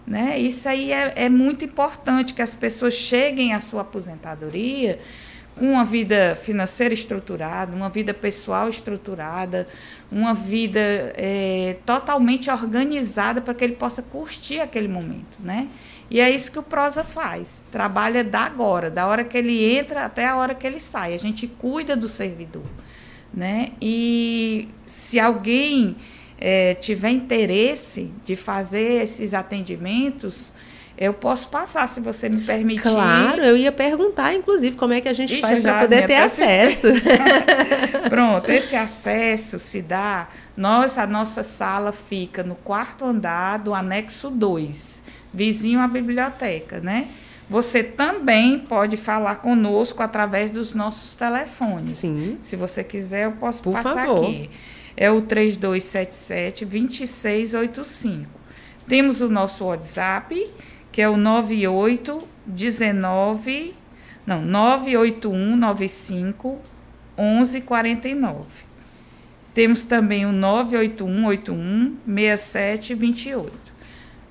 [0.06, 0.38] Né?
[0.38, 5.00] Isso aí é, é muito importante que as pessoas cheguem à sua aposentadoria
[5.56, 9.66] com uma vida financeira estruturada, uma vida pessoal estruturada,
[10.10, 10.80] uma vida
[11.16, 15.68] eh, totalmente organizada para que ele possa curtir aquele momento, né?
[16.10, 17.64] E é isso que o Prosa faz.
[17.70, 21.14] Trabalha da agora, da hora que ele entra até a hora que ele sai.
[21.14, 22.66] A gente cuida do servidor,
[23.32, 23.70] né?
[23.80, 25.96] E se alguém
[26.38, 30.52] eh, tiver interesse de fazer esses atendimentos,
[30.96, 32.82] eu posso passar, se você me permitir.
[32.82, 36.16] Claro, eu ia perguntar, inclusive, como é que a gente Ixi, faz para poder ter
[36.16, 36.86] acesso.
[38.08, 40.28] Pronto, esse acesso se dá.
[40.56, 47.08] Nós, a nossa sala fica no quarto andar do anexo 2, vizinho à biblioteca, né?
[47.50, 51.98] Você também pode falar conosco através dos nossos telefones.
[51.98, 52.38] Sim.
[52.40, 54.24] Se você quiser, eu posso Por passar favor.
[54.24, 54.48] aqui.
[54.96, 58.30] É o 3277 2685.
[58.86, 60.50] Temos o nosso WhatsApp,
[60.94, 63.74] que é o 98 19
[64.24, 66.60] não, 981 95
[67.18, 68.44] 1149.
[69.52, 73.74] Temos também o 981 81 6728.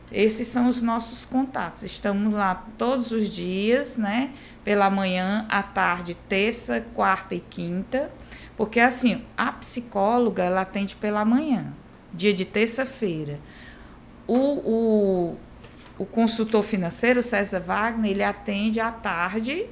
[0.10, 1.84] Esses são os nossos contatos.
[1.84, 4.32] Estamos lá todos os dias, né?
[4.64, 8.10] Pela manhã, à tarde, terça, quarta e quinta.
[8.56, 11.74] Porque, assim, a psicóloga, ela atende pela manhã,
[12.14, 13.38] dia de terça-feira.
[14.26, 15.38] O, o,
[15.98, 19.66] o consultor financeiro, César Wagner, ele atende à tarde,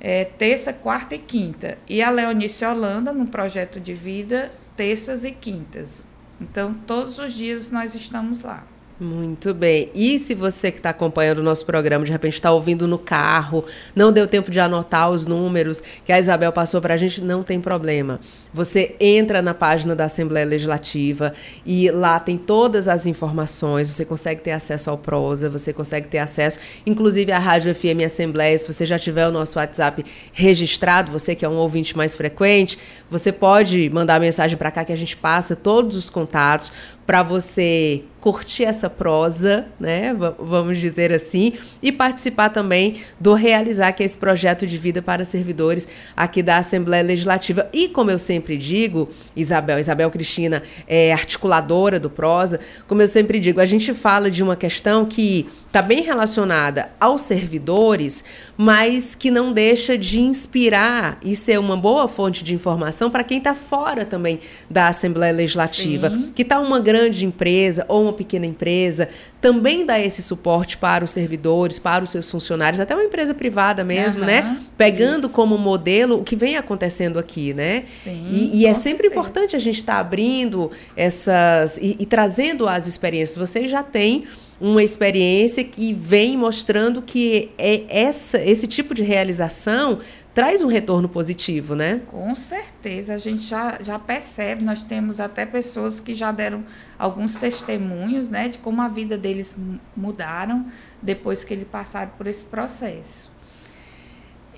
[0.00, 1.78] é, terça, quarta e quinta.
[1.88, 6.06] E a Leonice Holanda, no projeto de vida, terças e quintas.
[6.40, 8.66] Então, todos os dias nós estamos lá.
[8.98, 9.90] Muito bem.
[9.92, 13.64] E se você que está acompanhando o nosso programa, de repente está ouvindo no carro,
[13.94, 17.42] não deu tempo de anotar os números que a Isabel passou para a gente, não
[17.42, 18.20] tem problema.
[18.52, 21.34] Você entra na página da Assembleia Legislativa
[21.66, 26.18] e lá tem todas as informações, você consegue ter acesso ao Prosa, você consegue ter
[26.18, 31.34] acesso, inclusive à Rádio FM Assembleia, se você já tiver o nosso WhatsApp registrado, você
[31.34, 32.78] que é um ouvinte mais frequente,
[33.10, 36.72] você pode mandar mensagem para cá que a gente passa todos os contatos
[37.06, 40.14] para você curtir essa prosa, né?
[40.38, 41.52] Vamos dizer assim,
[41.82, 45.86] e participar também do realizar que é esse projeto de vida para servidores
[46.16, 47.68] aqui da Assembleia Legislativa.
[47.70, 53.38] E como eu sempre digo, Isabel, Isabel Cristina é articuladora do prosa, como eu sempre
[53.38, 58.24] digo, a gente fala de uma questão que está bem relacionada aos servidores,
[58.56, 63.36] mas que não deixa de inspirar e ser uma boa fonte de informação para quem
[63.36, 64.40] está fora também
[64.70, 66.32] da Assembleia Legislativa, Sim.
[66.34, 66.93] que está uma grande
[67.24, 69.08] empresa ou uma pequena empresa,
[69.40, 73.84] também dá esse suporte para os servidores, para os seus funcionários, até uma empresa privada
[73.84, 74.58] mesmo, uhum, né?
[74.76, 75.34] Pegando isso.
[75.34, 77.80] como modelo o que vem acontecendo aqui, né?
[77.80, 79.14] Sim, e, e é sempre certeza.
[79.14, 83.36] importante a gente estar tá abrindo essas e, e trazendo as experiências.
[83.36, 84.24] Vocês já têm
[84.60, 89.98] uma experiência que vem mostrando que é essa, esse tipo de realização
[90.34, 92.02] traz um retorno positivo, né?
[92.08, 96.64] Com certeza, a gente já, já percebe, nós temos até pessoas que já deram
[96.98, 99.56] alguns testemunhos, né, de como a vida deles
[99.96, 100.66] mudaram
[101.00, 103.32] depois que eles passaram por esse processo.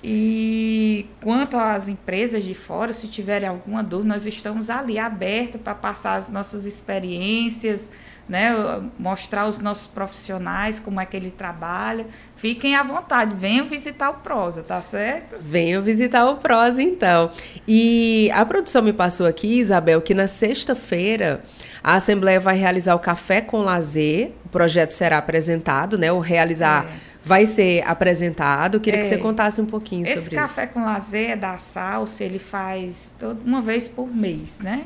[0.03, 5.73] E quanto às empresas de fora, se tiverem alguma dúvida, nós estamos ali abertos para
[5.73, 7.89] passar as nossas experiências,
[8.27, 8.51] né,
[8.99, 12.05] mostrar os nossos profissionais como é que ele trabalha.
[12.35, 15.37] Fiquem à vontade, venham visitar o Prosa, tá certo?
[15.39, 17.31] Venham visitar o Prosa, então.
[17.67, 21.41] E a produção me passou aqui, Isabel, que na sexta-feira
[21.83, 24.31] a Assembleia vai realizar o Café com Lazer.
[24.45, 26.11] O projeto será apresentado, né?
[26.11, 26.85] O realizar.
[26.85, 28.79] É vai ser apresentado.
[28.79, 30.29] Queria é, que você contasse um pouquinho sobre isso.
[30.29, 34.85] Esse café com lazer é da Salsa, ele faz todo, uma vez por mês, né?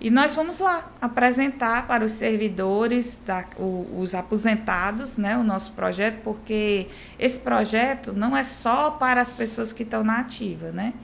[0.00, 5.72] E nós fomos lá apresentar para os servidores, da, o, os aposentados, né, o nosso
[5.72, 6.86] projeto, porque
[7.18, 10.94] esse projeto não é só para as pessoas que estão na ativa, né?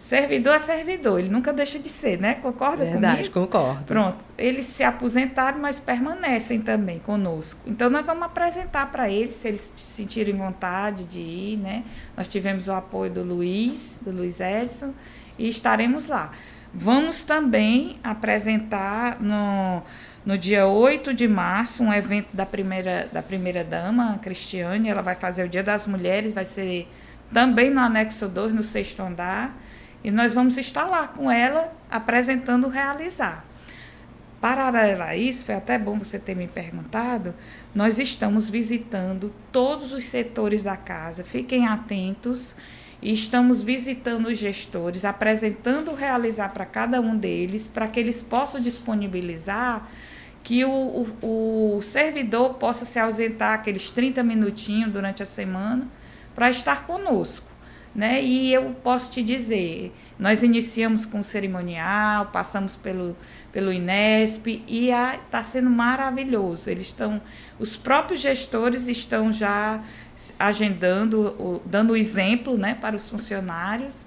[0.00, 2.34] Servidor é servidor, ele nunca deixa de ser, né?
[2.36, 3.34] Concorda Verdade, comigo?
[3.34, 3.84] concordo.
[3.84, 4.24] Pronto.
[4.38, 7.60] Eles se aposentaram, mas permanecem também conosco.
[7.66, 11.84] Então, nós vamos apresentar para eles, se eles sentirem vontade de ir, né?
[12.16, 14.94] Nós tivemos o apoio do Luiz, do Luiz Edson,
[15.38, 16.32] e estaremos lá.
[16.72, 19.82] Vamos também apresentar no,
[20.24, 24.88] no dia 8 de março um evento da primeira, da primeira dama, a Cristiane.
[24.88, 26.88] Ela vai fazer o Dia das Mulheres, vai ser
[27.32, 29.56] também no anexo 2, no sexto andar.
[30.04, 33.44] E nós vamos estar lá com ela apresentando o realizar.
[34.40, 37.34] Paralelo a isso, foi até bom você ter me perguntado,
[37.74, 41.24] nós estamos visitando todos os setores da casa.
[41.24, 42.56] Fiquem atentos
[43.02, 48.22] e estamos visitando os gestores, apresentando o realizar para cada um deles, para que eles
[48.22, 49.88] possam disponibilizar
[50.42, 55.86] que o, o, o, servidor possa se ausentar aqueles 30 minutinhos durante a semana
[56.34, 57.48] para estar conosco.
[57.94, 58.22] Né?
[58.22, 63.16] E eu posso te dizer, nós iniciamos com o cerimonial, passamos pelo,
[63.50, 66.70] pelo Inesp e está sendo maravilhoso.
[66.70, 67.20] Eles estão,
[67.58, 69.82] os próprios gestores estão já
[70.38, 74.06] agendando, dando exemplo né, para os funcionários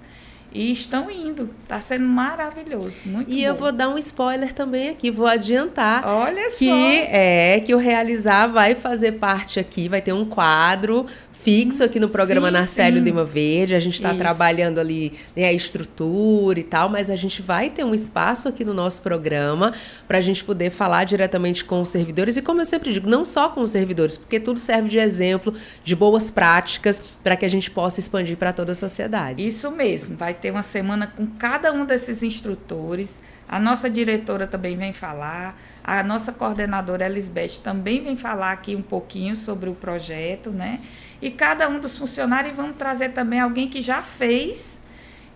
[0.52, 1.50] e estão indo.
[1.64, 3.42] Está sendo maravilhoso, muito E bom.
[3.42, 6.06] eu vou dar um spoiler também aqui, vou adiantar.
[6.06, 6.74] Olha que só.
[6.74, 11.06] é que o realizar vai fazer parte aqui, vai ter um quadro
[11.44, 13.04] fixo aqui no programa sim, Narcélio sim.
[13.04, 13.74] Lima Verde.
[13.74, 17.84] A gente está trabalhando ali né, a estrutura e tal, mas a gente vai ter
[17.84, 19.74] um espaço aqui no nosso programa
[20.08, 22.38] para a gente poder falar diretamente com os servidores.
[22.38, 25.54] E como eu sempre digo, não só com os servidores, porque tudo serve de exemplo,
[25.84, 29.46] de boas práticas, para que a gente possa expandir para toda a sociedade.
[29.46, 30.16] Isso mesmo.
[30.16, 33.20] Vai ter uma semana com cada um desses instrutores.
[33.46, 35.60] A nossa diretora também vem falar.
[35.82, 40.80] A nossa coordenadora Elisbeth também vem falar aqui um pouquinho sobre o projeto, né?
[41.24, 44.78] E cada um dos funcionários vamos trazer também alguém que já fez,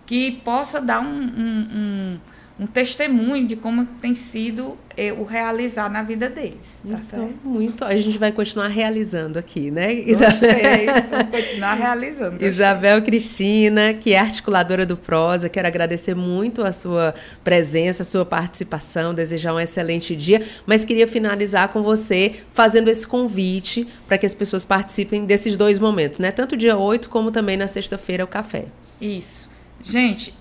[0.05, 2.19] que possa dar um, um, um
[2.59, 6.81] um testemunho de como tem sido eh, o realizar na vida deles.
[6.83, 7.39] Tá então, certo?
[7.41, 7.85] muito.
[7.85, 9.95] A gente vai continuar realizando aqui, né?
[9.95, 12.31] Gostei, vamos continuar realizando.
[12.31, 12.49] Gostei.
[12.49, 18.25] Isabel Cristina, que é articuladora do Prosa, quero agradecer muito a sua presença, a sua
[18.25, 24.25] participação, desejar um excelente dia, mas queria finalizar com você fazendo esse convite para que
[24.25, 26.29] as pessoas participem desses dois momentos, né?
[26.29, 28.65] Tanto dia 8 como também na sexta-feira o café.
[28.99, 29.49] Isso.
[29.81, 30.33] Gente,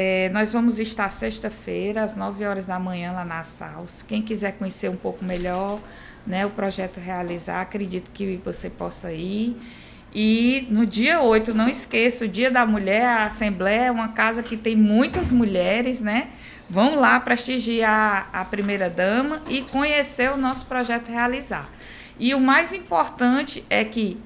[0.00, 4.00] é, nós vamos estar sexta-feira, às 9 horas da manhã, lá na SAUS.
[4.06, 5.80] Quem quiser conhecer um pouco melhor
[6.24, 9.56] né, o projeto realizar, acredito que você possa ir.
[10.14, 14.40] E no dia 8, não esqueça, o Dia da Mulher, a Assembleia é uma casa
[14.40, 16.28] que tem muitas mulheres, né?
[16.70, 21.68] Vão lá prestigiar a primeira dama e conhecer o nosso projeto realizar.
[22.20, 24.16] E o mais importante é que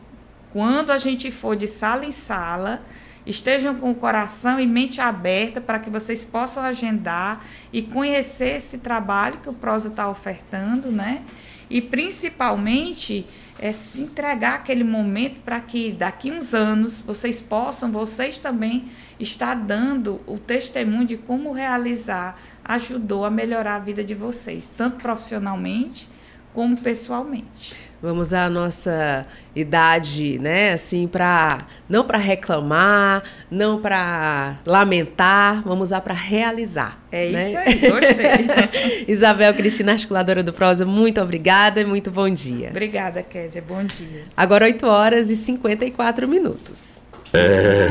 [0.50, 2.82] quando a gente for de sala em sala,
[3.26, 8.78] estejam com o coração e mente aberta para que vocês possam agendar e conhecer esse
[8.78, 11.22] trabalho que o Prosa está ofertando, né?
[11.70, 13.26] E principalmente
[13.58, 19.54] é se entregar aquele momento para que daqui uns anos vocês possam, vocês também, estar
[19.54, 26.08] dando o testemunho de como realizar ajudou a melhorar a vida de vocês, tanto profissionalmente
[26.52, 27.91] como pessoalmente.
[28.02, 29.24] Vamos à nossa
[29.54, 30.72] idade, né?
[30.72, 36.98] Assim, para não para reclamar, não para lamentar, vamos usar para realizar.
[37.12, 37.48] É né?
[37.48, 39.04] isso aí, gostei.
[39.06, 42.70] Isabel Cristina, articuladora do Prosa, muito obrigada e muito bom dia.
[42.70, 44.24] Obrigada, Kézia, bom dia.
[44.36, 47.00] Agora 8 horas e 54 minutos.
[47.32, 47.88] É,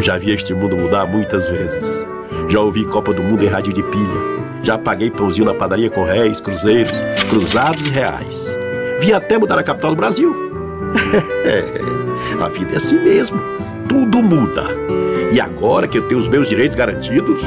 [0.00, 2.04] já vi este mundo mudar muitas vezes.
[2.48, 4.42] Já ouvi Copa do Mundo em rádio de pilha.
[4.62, 6.92] Já paguei pãozinho na padaria com réis, cruzeiros,
[7.30, 8.61] cruzados e reais.
[9.02, 10.32] Vim até mudar a capital do Brasil.
[12.40, 13.36] a vida é assim mesmo.
[13.88, 14.68] Tudo muda.
[15.32, 17.42] E agora que eu tenho os meus direitos garantidos,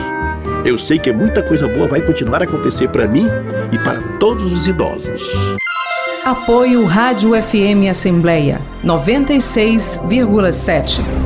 [0.66, 3.26] eu sei que muita coisa boa vai continuar a acontecer para mim
[3.72, 5.32] e para todos os idosos.
[6.26, 11.25] Apoio Rádio FM Assembleia 96,7.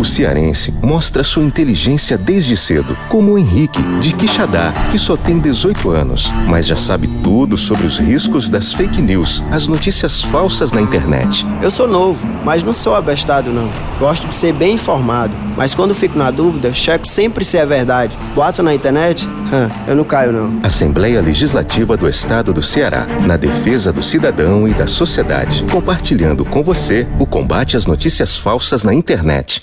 [0.00, 5.38] O cearense mostra sua inteligência desde cedo, como o Henrique, de Quixadá, que só tem
[5.38, 10.72] 18 anos, mas já sabe tudo sobre os riscos das fake news, as notícias falsas
[10.72, 11.46] na internet.
[11.60, 13.68] Eu sou novo, mas não sou abestado não.
[13.98, 18.18] Gosto de ser bem informado, mas quando fico na dúvida, checo sempre se é verdade.
[18.34, 19.28] Boato na internet?
[19.28, 20.60] Hum, eu não caio não.
[20.62, 26.62] Assembleia Legislativa do Estado do Ceará, na defesa do cidadão e da sociedade, compartilhando com
[26.62, 29.62] você o combate às notícias falsas na internet.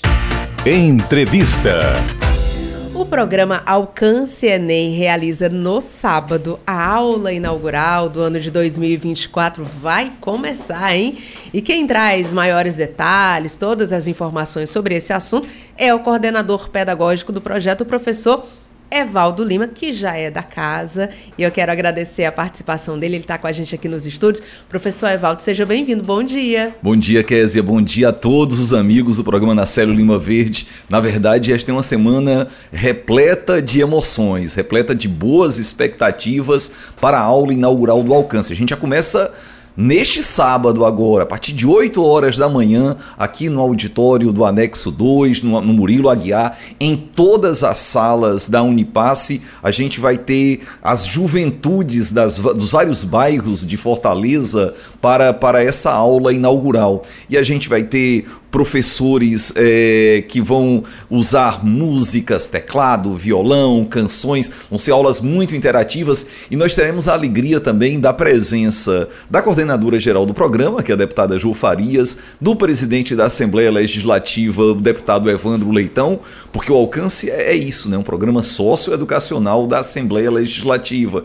[0.66, 1.92] Entrevista.
[2.92, 9.64] O programa Alcance Enem realiza no sábado a aula inaugural do ano de 2024.
[9.64, 11.16] Vai começar, hein?
[11.54, 17.30] E quem traz maiores detalhes, todas as informações sobre esse assunto é o coordenador pedagógico
[17.30, 18.44] do projeto, o professor
[18.90, 23.24] Evaldo Lima, que já é da casa, e eu quero agradecer a participação dele, ele
[23.24, 24.44] está com a gente aqui nos estúdios.
[24.68, 26.74] Professor Evaldo, seja bem-vindo, bom dia.
[26.82, 30.66] Bom dia, Késia, bom dia a todos os amigos do programa Nacélio Lima Verde.
[30.88, 37.22] Na verdade, esta é uma semana repleta de emoções, repleta de boas expectativas para a
[37.22, 38.52] aula inaugural do Alcance.
[38.52, 39.32] A gente já começa
[39.80, 44.90] neste sábado agora, a partir de 8 horas da manhã, aqui no auditório do Anexo
[44.90, 50.62] 2, no, no Murilo Aguiar, em todas as salas da Unipasse, a gente vai ter
[50.82, 57.04] as juventudes das, dos vários bairros de Fortaleza para, para essa aula inaugural.
[57.30, 64.78] E a gente vai ter professores é, que vão usar músicas, teclado, violão, canções, vão
[64.78, 70.24] ser aulas muito interativas e nós teremos a alegria também da presença da coordenadora geral
[70.24, 75.30] do programa, que é a deputada Ju Farias, do presidente da Assembleia Legislativa, o deputado
[75.30, 76.20] Evandro Leitão,
[76.52, 77.98] porque o alcance é isso, né?
[77.98, 81.22] um programa socioeducacional da Assembleia Legislativa.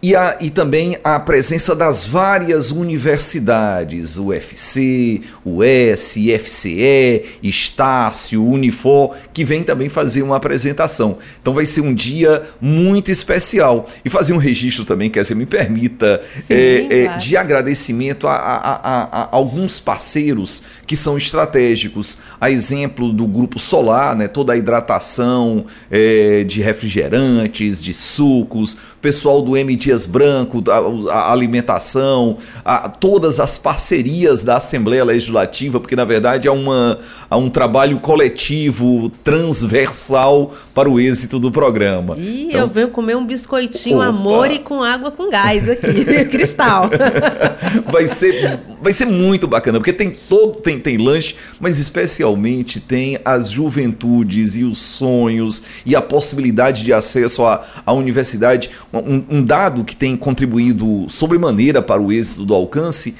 [0.00, 8.44] E, a, e também a presença das várias universidades, o UFC, o S, IFCE, Estácio,
[8.44, 11.18] Unifor, que vem também fazer uma apresentação.
[11.42, 13.88] Então vai ser um dia muito especial.
[14.04, 16.94] E fazer um registro também, que você me permita, Sim, é, claro.
[16.94, 22.18] é, de agradecimento a, a, a, a, alguns parceiros que são estratégicos.
[22.40, 29.40] A exemplo do Grupo Solar, né, toda a hidratação é, de refrigerantes, de sucos, pessoal
[29.42, 35.94] do MD Dias Branco, a, a alimentação, a, todas as parcerias da Assembleia Legislativa, porque
[35.94, 36.98] na verdade é, uma,
[37.30, 42.16] é um trabalho coletivo, transversal para o êxito do programa.
[42.18, 44.06] E então, eu venho comer um biscoitinho opa.
[44.06, 46.90] amor e com água com gás aqui, cristal.
[47.90, 53.18] vai ser vai ser muito bacana, porque tem todo tem, tem lanche, mas especialmente tem
[53.24, 58.70] as juventudes e os sonhos e a possibilidade de acesso à, à universidade.
[58.92, 63.16] Um, um dado que tem contribuído sobremaneira para o êxito do alcance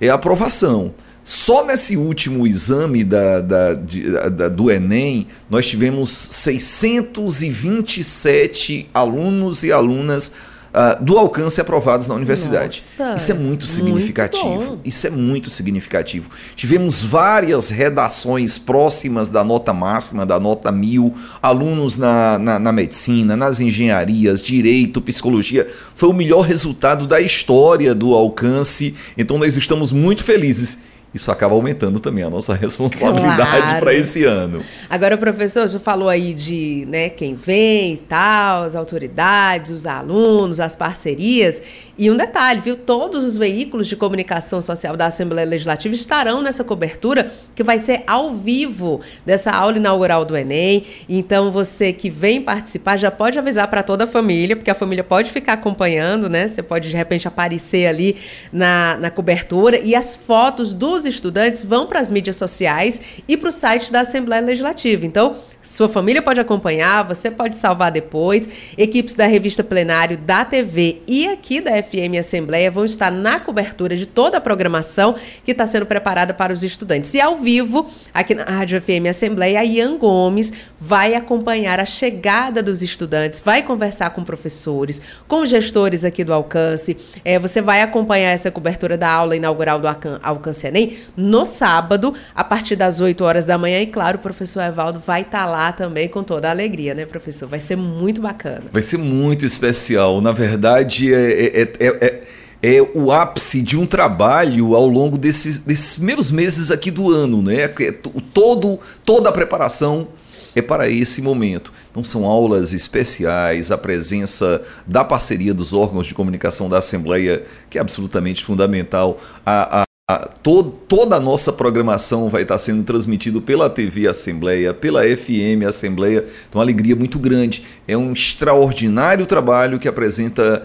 [0.00, 0.94] é a aprovação.
[1.22, 9.72] Só nesse último exame da, da, de, da, do Enem, nós tivemos 627 alunos e
[9.72, 10.30] alunas
[10.76, 12.82] uh, do alcance aprovados na universidade.
[12.98, 14.48] Nossa, Isso é muito significativo.
[14.48, 14.78] muito.
[14.84, 16.28] Isso é muito significativo.
[16.54, 23.36] Tivemos várias redações próximas da nota máxima, da nota mil, alunos na, na, na medicina,
[23.36, 25.66] nas engenharias, direito, psicologia.
[25.94, 28.94] Foi o melhor resultado da história do alcance.
[29.16, 30.78] Então nós estamos muito felizes.
[31.14, 33.80] Isso acaba aumentando também a nossa responsabilidade Claro.
[33.80, 34.62] para esse ano.
[34.90, 40.60] Agora, professor, já falou aí de né, quem vem e tal, as autoridades, os alunos,
[40.60, 41.62] as parcerias.
[41.98, 42.76] E um detalhe, viu?
[42.76, 48.02] Todos os veículos de comunicação social da Assembleia Legislativa estarão nessa cobertura que vai ser
[48.06, 50.84] ao vivo dessa aula inaugural do Enem.
[51.08, 55.02] Então, você que vem participar já pode avisar para toda a família, porque a família
[55.02, 56.46] pode ficar acompanhando, né?
[56.46, 58.16] Você pode, de repente, aparecer ali
[58.52, 59.78] na, na cobertura.
[59.78, 64.00] E as fotos dos estudantes vão para as mídias sociais e para o site da
[64.00, 65.06] Assembleia Legislativa.
[65.06, 65.36] Então,
[65.66, 68.48] sua família pode acompanhar, você pode salvar depois.
[68.78, 73.96] Equipes da revista Plenário, da TV e aqui da FM Assembleia vão estar na cobertura
[73.96, 75.14] de toda a programação
[75.44, 77.14] que está sendo preparada para os estudantes.
[77.14, 82.62] E ao vivo, aqui na Rádio FM Assembleia, a Ian Gomes vai acompanhar a chegada
[82.62, 86.96] dos estudantes, vai conversar com professores, com gestores aqui do Alcance.
[87.24, 92.14] É, você vai acompanhar essa cobertura da aula inaugural do Alcan- Alcance Enem no sábado,
[92.34, 93.80] a partir das 8 horas da manhã.
[93.80, 97.48] E claro, o professor Evaldo vai estar lá também com toda a alegria, né, professor?
[97.48, 98.64] Vai ser muito bacana.
[98.72, 100.20] Vai ser muito especial.
[100.20, 102.22] Na verdade, é, é, é, é-
[102.62, 107.42] é o ápice de um trabalho ao longo desses, desses primeiros meses aqui do ano,
[107.42, 107.62] né?
[107.78, 110.08] É to- Todo, toda a preparação
[110.54, 111.70] é para esse momento.
[111.90, 117.76] Então são aulas especiais, a presença da parceria dos órgãos de comunicação da Assembleia, que
[117.78, 119.18] é absolutamente fundamental.
[119.44, 124.72] A, a- a- to- toda a nossa programação vai estar sendo transmitido pela TV Assembleia,
[124.72, 126.20] pela FM Assembleia.
[126.48, 127.64] Então, uma alegria muito grande.
[127.86, 130.62] É um extraordinário trabalho que apresenta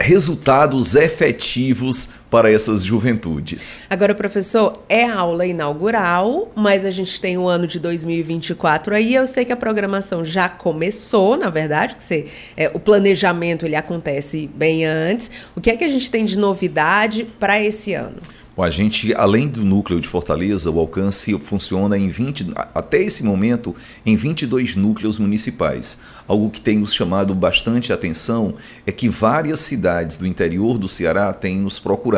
[0.00, 3.80] resultados efetivos para essas juventudes.
[3.88, 9.14] Agora, professor, é a aula inaugural, mas a gente tem o ano de 2024 aí.
[9.14, 12.26] Eu sei que a programação já começou, na verdade, que você,
[12.56, 15.30] é, o planejamento ele acontece bem antes.
[15.56, 18.16] O que é que a gente tem de novidade para esse ano?
[18.58, 23.22] Bom, a gente, além do núcleo de Fortaleza, o alcance funciona em 20, até esse
[23.22, 23.72] momento,
[24.04, 25.96] em 22 núcleos municipais.
[26.26, 31.32] Algo que tem nos chamado bastante atenção é que várias cidades do interior do Ceará
[31.32, 32.17] têm nos procurado.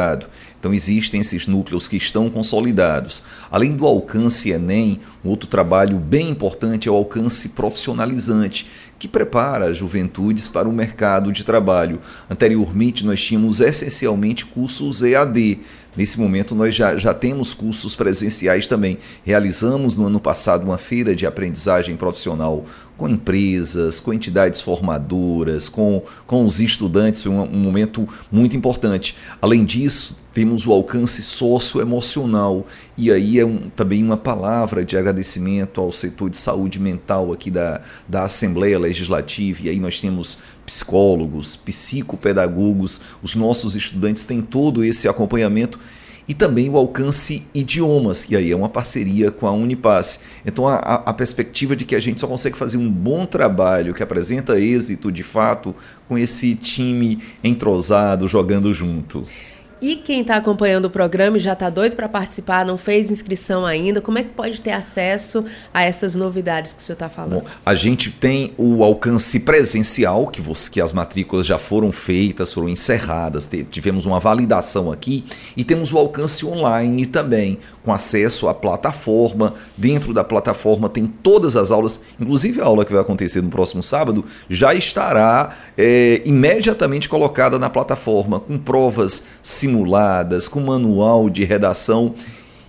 [0.58, 3.22] Então existem esses núcleos que estão consolidados.
[3.50, 8.66] Além do alcance Enem, um outro trabalho bem importante é o alcance profissionalizante,
[8.98, 12.00] que prepara as juventudes para o mercado de trabalho.
[12.28, 15.60] Anteriormente, nós tínhamos essencialmente cursos EAD.
[15.96, 18.98] Nesse momento, nós já, já temos cursos presenciais também.
[19.24, 22.64] Realizamos no ano passado uma feira de aprendizagem profissional
[22.96, 27.22] com empresas, com entidades formadoras, com, com os estudantes.
[27.22, 29.16] Foi um, um momento muito importante.
[29.42, 32.66] Além disso, temos o alcance socioemocional.
[32.96, 37.50] E aí é um, também uma palavra de agradecimento ao setor de saúde mental aqui
[37.50, 39.62] da, da Assembleia Legislativa.
[39.64, 40.38] E aí nós temos
[40.70, 45.80] psicólogos, psicopedagogos, os nossos estudantes têm todo esse acompanhamento.
[46.28, 50.20] E também o alcance idiomas, e aí é uma parceria com a Unipass.
[50.46, 54.00] Então a, a, perspectiva de que a gente só consegue fazer um bom trabalho que
[54.00, 55.74] apresenta êxito de fato
[56.06, 59.24] com esse time entrosado, jogando junto.
[59.80, 63.64] E quem está acompanhando o programa e já está doido para participar, não fez inscrição
[63.64, 67.40] ainda, como é que pode ter acesso a essas novidades que o senhor está falando?
[67.40, 72.52] Bom, a gente tem o alcance presencial, que, você, que as matrículas já foram feitas,
[72.52, 75.24] foram encerradas, tivemos uma validação aqui,
[75.56, 79.54] e temos o alcance online também, com acesso à plataforma.
[79.76, 83.82] Dentro da plataforma tem todas as aulas, inclusive a aula que vai acontecer no próximo
[83.82, 89.69] sábado, já estará é, imediatamente colocada na plataforma, com provas simuladas,
[90.48, 92.14] com manual de redação.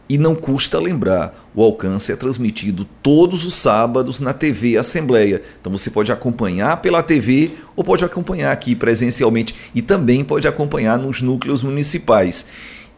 [0.09, 5.41] E não custa lembrar, o alcance é transmitido todos os sábados na TV Assembleia.
[5.59, 10.99] Então você pode acompanhar pela TV ou pode acompanhar aqui presencialmente e também pode acompanhar
[10.99, 12.45] nos núcleos municipais.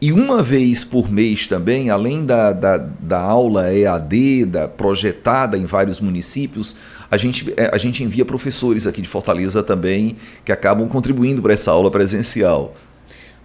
[0.00, 5.64] E uma vez por mês também, além da, da, da aula EAD, da projetada em
[5.64, 6.76] vários municípios,
[7.10, 11.54] a gente, eh, a gente envia professores aqui de Fortaleza também que acabam contribuindo para
[11.54, 12.74] essa aula presencial.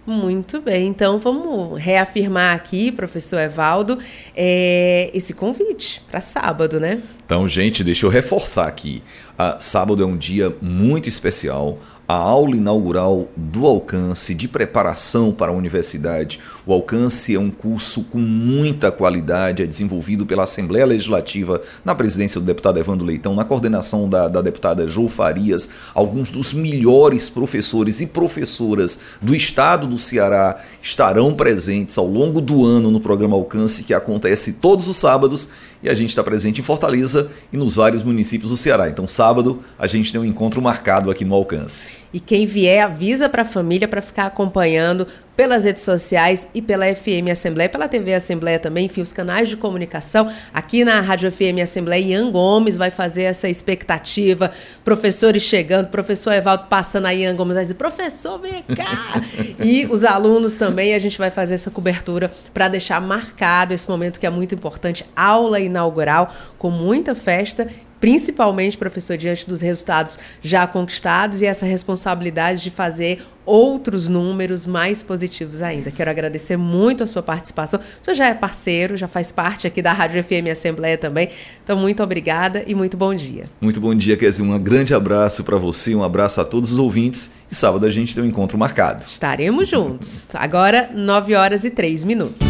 [0.06, 3.98] Muito bem, então vamos reafirmar aqui, professor Evaldo,
[4.34, 7.00] é, esse convite para sábado, né?
[7.24, 9.02] Então, gente, deixa eu reforçar aqui.
[9.42, 11.78] Ah, sábado é um dia muito especial
[12.10, 16.40] a aula inaugural do Alcance, de preparação para a universidade.
[16.66, 22.40] O Alcance é um curso com muita qualidade, é desenvolvido pela Assembleia Legislativa, na presidência
[22.40, 28.00] do deputado Evandro Leitão, na coordenação da, da deputada Jo Farias, alguns dos melhores professores
[28.00, 33.84] e professoras do estado do Ceará estarão presentes ao longo do ano no programa Alcance,
[33.84, 35.48] que acontece todos os sábados
[35.82, 38.88] e a gente está presente em Fortaleza e nos vários municípios do Ceará.
[38.88, 41.99] Então, sábado, a gente tem um encontro marcado aqui no Alcance.
[42.12, 45.06] E quem vier, avisa para a família para ficar acompanhando
[45.36, 49.56] pelas redes sociais e pela FM Assembleia, pela TV Assembleia também, enfim, os canais de
[49.56, 50.30] comunicação.
[50.52, 54.52] Aqui na Rádio FM Assembleia, Ian Gomes vai fazer essa expectativa.
[54.84, 59.22] Professores chegando, professor Evaldo passando aí, Ian Gomes vai dizer, professor, vem cá!
[59.64, 64.20] e os alunos também, a gente vai fazer essa cobertura para deixar marcado esse momento
[64.20, 67.66] que é muito importante, aula inaugural, com muita festa
[68.00, 75.02] principalmente, professor, diante dos resultados já conquistados e essa responsabilidade de fazer outros números mais
[75.02, 75.90] positivos ainda.
[75.90, 77.80] Quero agradecer muito a sua participação.
[77.80, 81.30] O senhor já é parceiro, já faz parte aqui da Rádio FM Assembleia também.
[81.64, 83.44] Então, muito obrigada e muito bom dia.
[83.60, 84.44] Muito bom dia, Kézia.
[84.44, 87.30] Um grande abraço para você, um abraço a todos os ouvintes.
[87.50, 89.04] E sábado a gente tem um encontro marcado.
[89.06, 90.28] Estaremos juntos.
[90.34, 92.46] Agora, 9 horas e 3 minutos.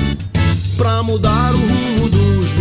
[0.77, 2.53] Para mudar o rumo dos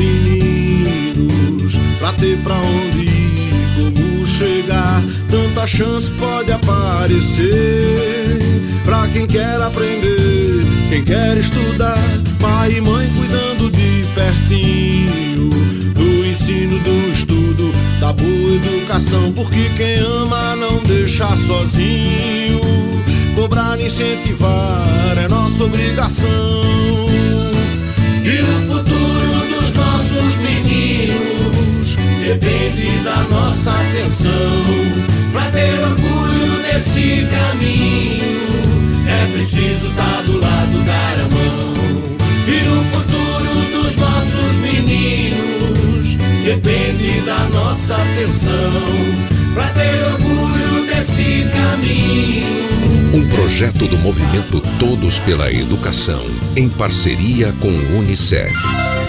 [2.00, 8.39] pra ter pra onde ir, como chegar, tanta chance pode aparecer.
[8.84, 12.00] Pra quem quer aprender, quem quer estudar,
[12.39, 15.50] pai e mãe cuidando de pertinho
[15.93, 22.62] do ensino, do estudo, da boa educação, porque quem ama não deixa sozinho.
[23.36, 26.30] Cobrar, incentivar é nossa obrigação.
[28.24, 28.89] E o futuro
[32.34, 34.32] depende da nossa atenção.
[35.32, 38.24] Pra ter orgulho nesse caminho,
[39.08, 41.74] é preciso estar do lado, dar a mão.
[42.48, 48.72] E o futuro dos nossos meninos depende da nossa atenção.
[49.56, 52.70] Pra ter orgulho desse caminho.
[53.12, 56.24] Um projeto do movimento Todos pela Educação,
[56.56, 58.54] em parceria com o Unicef.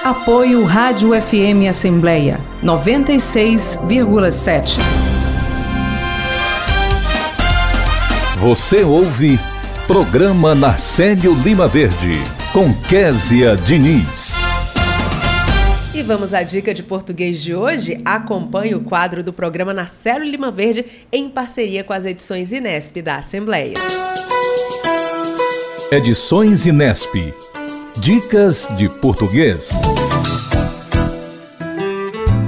[0.05, 4.78] Apoio Rádio FM Assembleia 96,7.
[8.38, 9.38] Você ouve
[9.86, 12.14] Programa Narcélio Lima Verde,
[12.51, 14.36] com Késia Diniz.
[15.94, 18.01] E vamos à dica de português de hoje.
[18.03, 23.16] Acompanhe o quadro do programa Narcélio Lima Verde em parceria com as edições Inesp da
[23.16, 23.74] Assembleia.
[25.92, 27.49] Edições Inesp.
[27.99, 29.72] Dicas de português.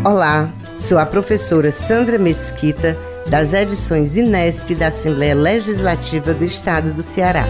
[0.05, 2.97] Olá, sou a professora Sandra Mesquita,
[3.29, 7.45] das edições Inesp da Assembleia Legislativa do Estado do Ceará.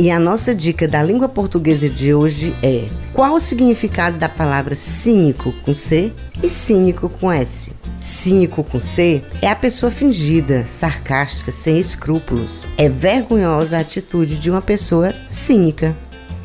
[0.00, 4.74] E a nossa dica da língua portuguesa de hoje é: qual o significado da palavra
[4.74, 7.72] cínico com C e cínico com S?
[8.00, 12.64] Cínico com C é a pessoa fingida, sarcástica, sem escrúpulos.
[12.76, 15.96] É vergonhosa a atitude de uma pessoa cínica.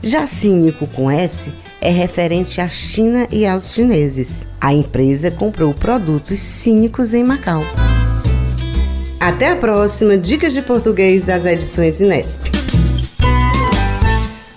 [0.02, 4.48] Já cínico com S é referente à China e aos chineses.
[4.60, 7.62] A empresa comprou produtos cínicos em Macau.
[9.20, 12.59] Até a próxima Dicas de Português das edições Inesp.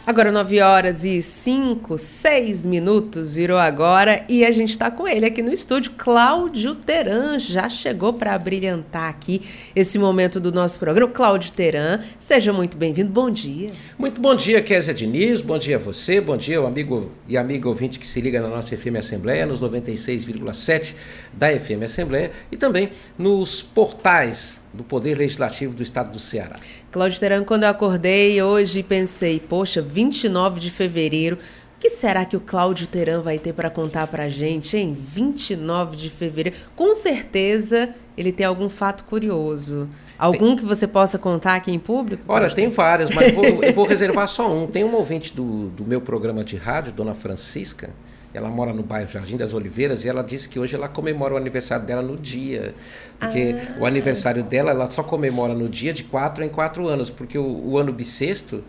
[0.05, 5.25] Agora 9 horas e 5, 6 minutos virou agora e a gente está com ele
[5.25, 5.93] aqui no estúdio.
[5.97, 9.43] Cláudio Teran já chegou para brilhantar aqui
[9.77, 11.13] esse momento do nosso programa.
[11.13, 13.13] Cláudio Teran, seja muito bem-vindo.
[13.13, 13.71] Bom dia.
[13.97, 15.41] Muito bom dia, Kézia Diniz.
[15.41, 16.21] Bom dia a você.
[16.21, 19.61] Bom dia, o amigo e amiga ouvinte que se liga na nossa FM Assembleia, nos
[19.61, 20.95] 96,7
[21.33, 26.57] da FM Assembleia e também nos portais do Poder Legislativo do Estado do Ceará.
[26.91, 31.37] Cláudio Teran, quando eu acordei hoje pensei, poxa, 29 de fevereiro,
[31.77, 34.97] o que será que o Cláudio Teran vai ter para contar para a gente, hein?
[34.97, 36.59] 29 de fevereiro.
[36.77, 39.89] Com certeza ele tem algum fato curioso.
[40.19, 40.57] Algum tem...
[40.57, 42.23] que você possa contar aqui em público?
[42.29, 44.67] Olha, tem vários, mas eu vou, eu vou reservar só um.
[44.67, 47.91] Tem uma ouvinte do, do meu programa de rádio, Dona Francisca,
[48.35, 51.37] ela mora no bairro Jardim das Oliveiras e ela disse que hoje ela comemora o
[51.37, 52.75] aniversário dela no dia.
[53.19, 53.81] Porque ah.
[53.81, 57.45] o aniversário dela, ela só comemora no dia de quatro em quatro anos, porque o,
[57.45, 58.65] o ano bissexto,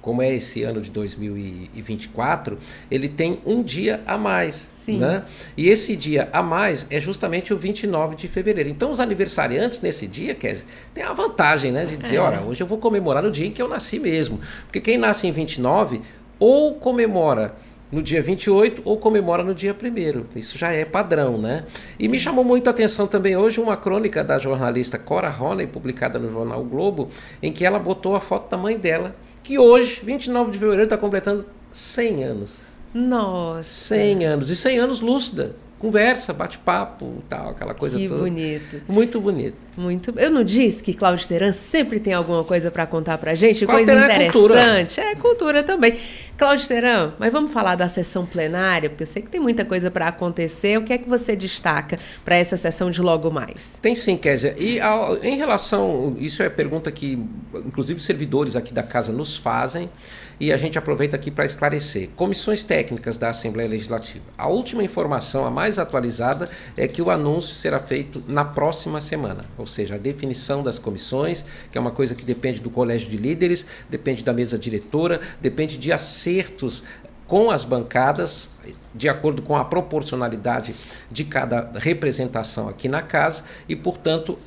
[0.00, 2.58] como é esse ano de 2024,
[2.90, 4.68] ele tem um dia a mais.
[4.70, 4.98] Sim.
[4.98, 5.22] Né?
[5.56, 8.68] E esse dia a mais é justamente o 29 de fevereiro.
[8.68, 12.20] Então, os aniversariantes nesse dia, Kézia, tem a vantagem né, de dizer: é.
[12.20, 14.40] olha, hoje eu vou comemorar no dia em que eu nasci mesmo.
[14.66, 16.02] Porque quem nasce em 29
[16.38, 17.54] ou comemora
[17.94, 21.64] no dia 28 ou comemora no dia 1 Isso já é padrão, né?
[21.96, 26.18] E me chamou muito a atenção também hoje uma crônica da jornalista Cora Roney, publicada
[26.18, 27.08] no jornal o Globo,
[27.40, 29.14] em que ela botou a foto da mãe dela,
[29.44, 32.62] que hoje, 29 de fevereiro, está completando 100 anos.
[32.92, 33.62] Nossa!
[33.62, 34.50] 100 anos.
[34.50, 38.22] E 100 anos lúcida conversa, bate-papo, tal, aquela coisa que toda.
[38.22, 38.80] bonito.
[38.88, 39.56] Muito bonito.
[39.76, 40.18] Muito.
[40.18, 43.86] Eu não disse que Cláudio Teran sempre tem alguma coisa para contar pra gente, Cláudio
[43.86, 45.00] coisa é interessante.
[45.00, 45.98] É é cultura também.
[46.36, 49.88] Cláudio Teran, mas vamos falar da sessão plenária, porque eu sei que tem muita coisa
[49.88, 50.76] para acontecer.
[50.76, 53.78] O que é que você destaca para essa sessão de logo mais?
[53.80, 54.54] Tem sim, Kézia.
[54.58, 57.24] E ao, em relação, isso é pergunta que
[57.54, 59.88] inclusive servidores aqui da casa nos fazem
[60.40, 62.08] e a gente aproveita aqui para esclarecer.
[62.16, 64.24] Comissões técnicas da Assembleia Legislativa.
[64.36, 69.44] A última informação, a mais atualizada, é que o anúncio será feito na próxima semana,
[69.56, 73.16] ou seja, a definição das comissões, que é uma coisa que depende do colégio de
[73.16, 75.92] líderes, depende da mesa diretora, depende de
[76.24, 76.82] acertos
[77.26, 78.48] com as bancadas,
[78.94, 80.74] de acordo com a proporcionalidade
[81.10, 84.38] de cada representação aqui na casa, e, portanto,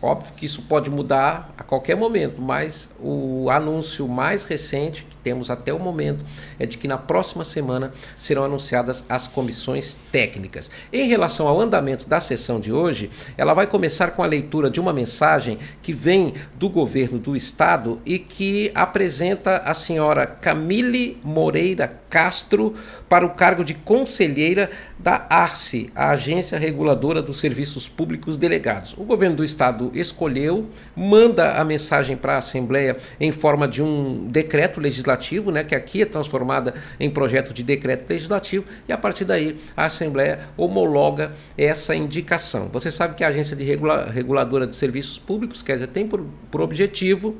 [0.00, 5.74] Óbvio que isso pode mudar a qualquer momento, mas o anúncio mais recente temos até
[5.74, 6.24] o momento
[6.58, 10.70] é de que na próxima semana serão anunciadas as comissões técnicas.
[10.90, 14.80] Em relação ao andamento da sessão de hoje, ela vai começar com a leitura de
[14.80, 21.98] uma mensagem que vem do governo do estado e que apresenta a senhora Camille Moreira
[22.08, 22.72] Castro
[23.06, 28.94] para o cargo de conselheira da ARCE, a Agência Reguladora dos Serviços Públicos Delegados.
[28.96, 34.26] O governo do estado escolheu, manda a mensagem para a Assembleia em forma de um
[34.26, 35.17] decreto legislativo,
[35.50, 39.86] né, que aqui é transformada em projeto de decreto legislativo, e a partir daí a
[39.86, 42.68] Assembleia homologa essa indicação.
[42.72, 46.24] Você sabe que a Agência de Regula Reguladora de Serviços Públicos, quer dizer, tem por,
[46.50, 47.36] por objetivo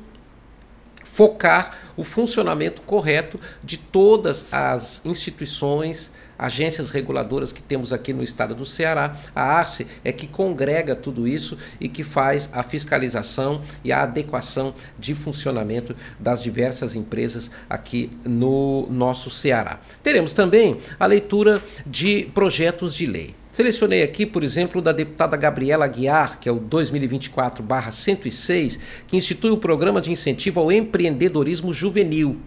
[1.03, 8.55] focar o funcionamento correto de todas as instituições, agências reguladoras que temos aqui no estado
[8.55, 9.13] do Ceará.
[9.35, 14.73] A Arce é que congrega tudo isso e que faz a fiscalização e a adequação
[14.97, 19.81] de funcionamento das diversas empresas aqui no nosso Ceará.
[20.01, 23.35] Teremos também a leitura de projetos de lei.
[23.51, 29.57] Selecionei aqui, por exemplo, da deputada Gabriela Aguiar, que é o 2024-106, que institui o
[29.57, 32.39] programa de incentivo ao empreendedorismo juvenil.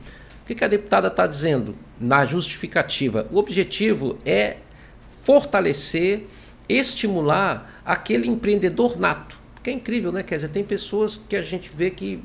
[0.52, 3.26] O que, a deputada está dizendo na justificativa?
[3.30, 4.58] O objetivo é
[5.22, 6.26] fortalecer,
[6.68, 9.40] estimular aquele empreendedor nato.
[9.54, 10.22] Porque é incrível, né?
[10.22, 12.22] Quer dizer, tem pessoas que a gente vê que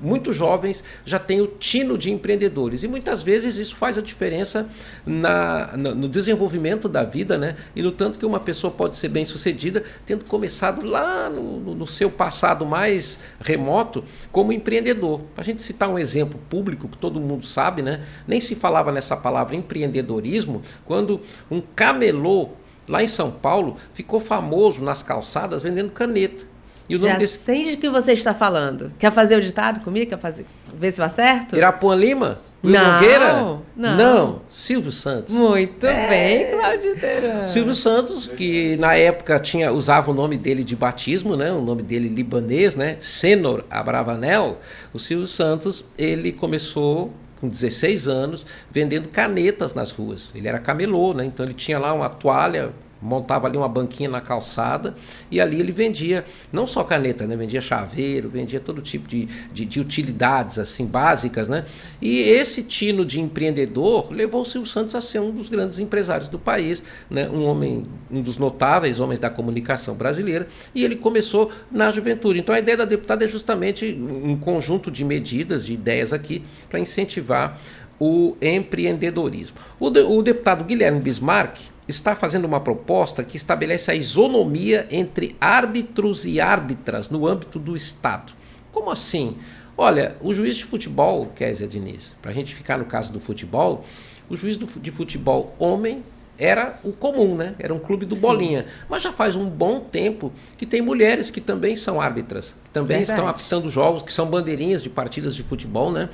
[0.00, 4.66] muito jovens já têm o tino de empreendedores e muitas vezes isso faz a diferença
[5.04, 7.56] na, no desenvolvimento da vida, né?
[7.74, 11.86] E no tanto que uma pessoa pode ser bem sucedida tendo começado lá no, no
[11.86, 15.22] seu passado mais remoto como empreendedor.
[15.34, 18.04] Para a gente citar um exemplo público que todo mundo sabe, né?
[18.26, 21.20] Nem se falava nessa palavra empreendedorismo quando
[21.50, 22.50] um camelô
[22.88, 26.55] lá em São Paulo ficou famoso nas calçadas vendendo caneta.
[26.88, 27.38] E o nome Já desse...
[27.38, 28.92] sei de que você está falando.
[28.98, 30.08] Quer fazer o ditado comigo?
[30.08, 30.46] Quer fazer...
[30.74, 31.56] ver se vai certo?
[31.56, 32.38] Irapuã Lima?
[32.64, 33.32] Will não, Nogueira?
[33.76, 33.96] Não.
[33.96, 34.42] Não.
[34.48, 35.32] Silvio Santos.
[35.32, 36.08] Muito é.
[36.08, 37.46] bem, Cláudio Teran.
[37.46, 41.52] Silvio Santos, que na época tinha, usava o nome dele de batismo, né?
[41.52, 42.96] O nome dele libanês, né?
[43.00, 44.58] Senor Abravanel.
[44.92, 50.30] O Silvio Santos, ele começou com 16 anos vendendo canetas nas ruas.
[50.34, 51.24] Ele era camelô, né?
[51.24, 54.94] Então ele tinha lá uma toalha montava ali uma banquinha na calçada
[55.30, 57.36] e ali ele vendia não só caneta, né?
[57.36, 61.64] vendia chaveiro, vendia todo tipo de, de, de, utilidades assim básicas, né?
[62.00, 66.28] E esse tino de empreendedor levou o Silvio Santos a ser um dos grandes empresários
[66.28, 67.28] do país, né?
[67.28, 72.40] Um homem, um dos notáveis homens da comunicação brasileira e ele começou na juventude.
[72.40, 76.80] Então a ideia da deputada é justamente um conjunto de medidas, de ideias aqui para
[76.80, 77.58] incentivar
[77.98, 79.56] o empreendedorismo.
[79.80, 81.58] O, de, o deputado Guilherme Bismarck
[81.88, 87.76] está fazendo uma proposta que estabelece a isonomia entre árbitros e árbitras no âmbito do
[87.76, 88.32] Estado.
[88.72, 89.36] Como assim?
[89.78, 93.84] Olha, o juiz de futebol, Kézia Diniz, para a gente ficar no caso do futebol,
[94.28, 96.02] o juiz do, de futebol homem
[96.38, 97.54] era o comum, né?
[97.58, 98.22] Era um clube do Sim.
[98.22, 98.66] Bolinha.
[98.88, 102.98] Mas já faz um bom tempo que tem mulheres que também são árbitras, que também
[102.98, 103.18] Verdade.
[103.18, 106.08] estão apitando jogos, que são bandeirinhas de partidas de futebol, né?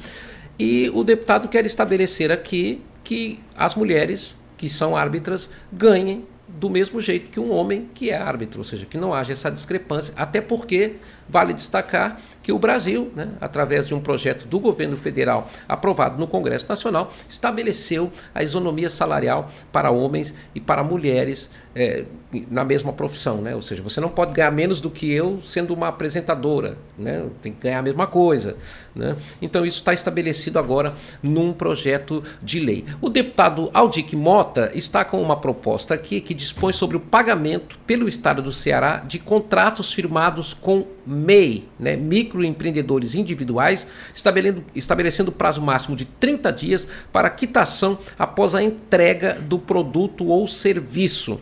[0.58, 7.00] E o deputado quer estabelecer aqui que as mulheres que são árbitras ganhem do mesmo
[7.00, 10.40] jeito que um homem que é árbitro, ou seja, que não haja essa discrepância, até
[10.40, 10.98] porque
[11.28, 16.26] vale destacar que o Brasil, né, através de um projeto do governo federal aprovado no
[16.26, 22.04] Congresso Nacional, estabeleceu a isonomia salarial para homens e para mulheres é,
[22.50, 23.54] na mesma profissão, né?
[23.54, 27.24] Ou seja, você não pode ganhar menos do que eu sendo uma apresentadora, né?
[27.40, 28.56] Tem que ganhar a mesma coisa,
[28.94, 29.16] né?
[29.40, 32.84] Então isso está estabelecido agora num projeto de lei.
[33.00, 38.08] O deputado Aldic Mota está com uma proposta aqui que dispõe sobre o pagamento pelo
[38.08, 41.96] Estado do Ceará de contratos firmados com MEI, né?
[41.96, 49.58] microempreendedores individuais, estabelecendo, estabelecendo prazo máximo de 30 dias para quitação após a entrega do
[49.58, 51.40] produto ou serviço.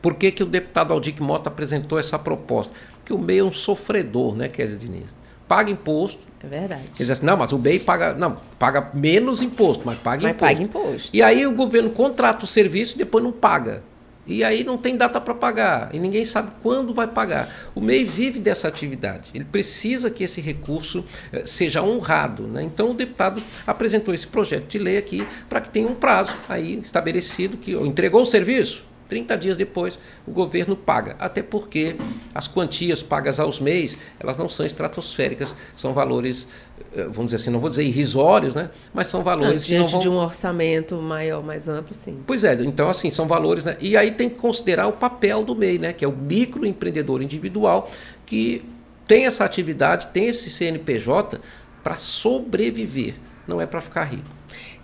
[0.00, 2.72] Por que, que o deputado Aldic Mota apresentou essa proposta?
[2.98, 5.06] Porque o MEI é um sofredor, né, Kézia Diniz?
[5.46, 6.18] Paga imposto.
[6.40, 6.82] É verdade.
[6.94, 10.54] Dizer assim, não, mas o MEI paga, não, paga menos imposto, mas paga Mas imposto.
[10.54, 11.10] paga imposto.
[11.12, 13.82] E aí o governo contrata o serviço e depois não paga.
[14.28, 15.88] E aí não tem data para pagar.
[15.94, 17.70] E ninguém sabe quando vai pagar.
[17.74, 19.30] O MEI vive dessa atividade.
[19.34, 22.46] Ele precisa que esse recurso eh, seja honrado.
[22.46, 22.62] Né?
[22.62, 26.78] Então o deputado apresentou esse projeto de lei aqui para que tenha um prazo aí
[26.82, 28.87] estabelecido que entregou o serviço.
[29.08, 31.16] 30 dias depois, o governo paga.
[31.18, 31.96] Até porque
[32.34, 36.46] as quantias pagas aos MEIs, elas não são estratosféricas, são valores,
[36.94, 38.70] eh, vamos dizer assim, não vou dizer irrisórios, né?
[38.92, 40.00] mas são valores Ah, que não vão...
[40.00, 42.18] de um orçamento maior, mais amplo, sim.
[42.26, 43.76] Pois é, então assim, são valores, né?
[43.80, 45.92] E aí tem que considerar o papel do MEI, né?
[45.92, 47.90] Que é o microempreendedor individual
[48.26, 48.62] que
[49.06, 51.40] tem essa atividade, tem esse CNPJ
[51.82, 53.14] para sobreviver,
[53.46, 54.37] não é para ficar rico.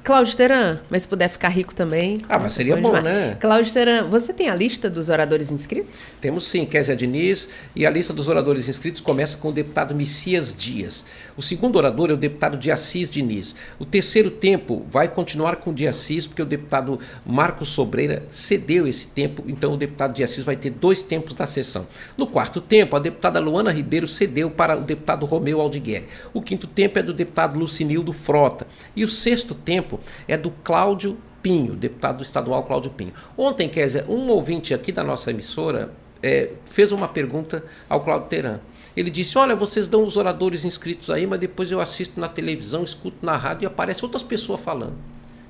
[0.04, 2.20] Cláudio Teran, mas se puder ficar rico também.
[2.28, 3.04] Ah, mas seria bom, demais.
[3.04, 3.38] né?
[3.40, 5.98] Cláudio Teran, você tem a lista dos oradores inscritos?
[6.20, 10.54] Temos sim, Kézia Diniz, e a lista dos oradores inscritos começa com o deputado Messias
[10.54, 11.06] Dias.
[11.38, 13.54] O segundo orador é o deputado de Assis Diniz.
[13.78, 18.86] O terceiro tempo vai continuar com o de Assis, porque o deputado Marcos Sobreira cedeu
[18.86, 21.86] esse tempo, então o deputado de Assis vai ter dois tempos na sessão.
[22.14, 26.08] No quarto tempo, a deputada Luana Ribeiro cedeu para o deputado Romeu Aldigueri.
[26.34, 28.66] O quinto tempo é do deputado Lucinildo Frota.
[28.94, 29.93] E o sexto tempo
[30.28, 33.12] é do Cláudio Pinho, deputado estadual Cláudio Pinho.
[33.36, 35.92] Ontem, Kézia, um ouvinte aqui da nossa emissora
[36.22, 38.60] eh, fez uma pergunta ao Cláudio Teran.
[38.96, 42.82] Ele disse: Olha, vocês dão os oradores inscritos aí, mas depois eu assisto na televisão,
[42.82, 44.94] escuto na rádio e aparecem outras pessoas falando.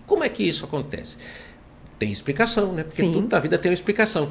[0.06, 1.16] Como é que isso acontece?
[1.98, 2.82] Tem explicação, né?
[2.82, 3.12] Porque Sim.
[3.12, 4.28] tudo na vida tem uma explicação.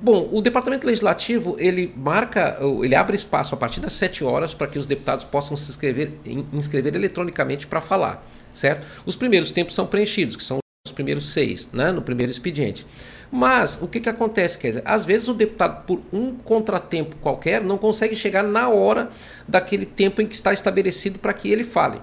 [0.00, 4.66] Bom, o Departamento Legislativo, ele marca, ele abre espaço a partir das 7 horas para
[4.66, 8.24] que os deputados possam se inscrever, in- inscrever eletronicamente para falar,
[8.54, 8.86] certo?
[9.04, 12.86] Os primeiros tempos são preenchidos, que são os primeiros seis, né, no primeiro expediente.
[13.30, 17.62] Mas o que, que acontece, quer dizer, às vezes o deputado, por um contratempo qualquer,
[17.62, 19.08] não consegue chegar na hora
[19.48, 21.96] daquele tempo em que está estabelecido para que ele fale.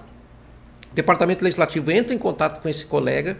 [0.90, 3.38] O Departamento Legislativo entra em contato com esse colega,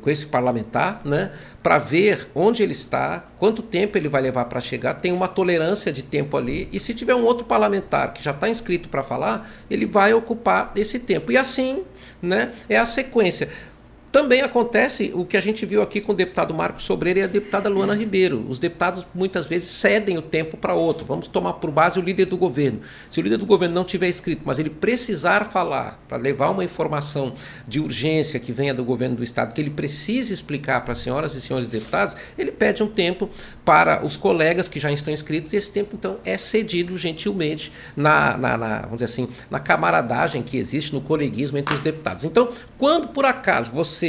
[0.00, 1.32] com esse parlamentar, né,
[1.62, 5.92] para ver onde ele está, quanto tempo ele vai levar para chegar, tem uma tolerância
[5.92, 9.50] de tempo ali, e se tiver um outro parlamentar que já está inscrito para falar,
[9.70, 11.32] ele vai ocupar esse tempo.
[11.32, 11.82] E assim,
[12.20, 13.48] né, é a sequência.
[14.14, 17.26] Também acontece o que a gente viu aqui com o deputado Marcos Sobreira e a
[17.26, 18.46] deputada Luana Ribeiro.
[18.48, 21.04] Os deputados muitas vezes cedem o tempo para outro.
[21.04, 22.80] Vamos tomar por base o líder do governo.
[23.10, 26.62] Se o líder do governo não tiver escrito, mas ele precisar falar para levar uma
[26.62, 27.34] informação
[27.66, 31.34] de urgência que venha do governo do estado, que ele precise explicar para as senhoras
[31.34, 33.28] e senhores deputados, ele pede um tempo
[33.64, 38.38] para os colegas que já estão inscritos e esse tempo então é cedido gentilmente na,
[38.38, 42.22] na, na vamos dizer assim, na camaradagem que existe no coleguismo entre os deputados.
[42.22, 44.03] Então, quando por acaso você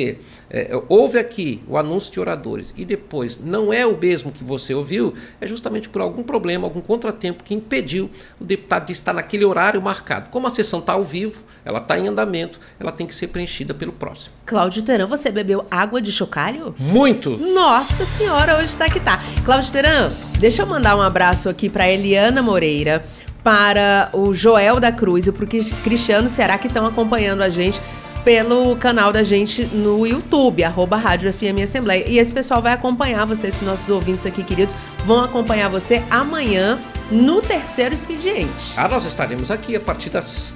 [0.50, 4.74] é, ouve aqui o anúncio de oradores e depois não é o mesmo que você
[4.74, 8.10] ouviu, é justamente por algum problema, algum contratempo que impediu
[8.40, 10.30] o deputado de estar naquele horário marcado.
[10.30, 13.74] Como a sessão está ao vivo, ela está em andamento, ela tem que ser preenchida
[13.74, 14.34] pelo próximo.
[14.46, 16.76] Cláudio Teran, você bebeu água de chocalho?
[16.78, 17.32] Muito!
[17.54, 19.24] Nossa senhora, hoje tá que tá.
[19.44, 20.10] Cláudio Teran,
[20.40, 23.04] deixa eu mandar um abraço aqui para Eliana Moreira,
[23.44, 27.80] para o Joel da Cruz e pro Cris- Cristiano Ceará que estão acompanhando a gente
[28.26, 32.10] pelo canal da gente no YouTube, arroba Rádio FM Assembleia.
[32.10, 34.76] E esse pessoal vai acompanhar você, esses nossos ouvintes aqui queridos,
[35.06, 36.80] vão acompanhar você amanhã
[37.12, 38.74] no terceiro expediente.
[38.76, 40.56] Ah, nós estaremos aqui a partir das,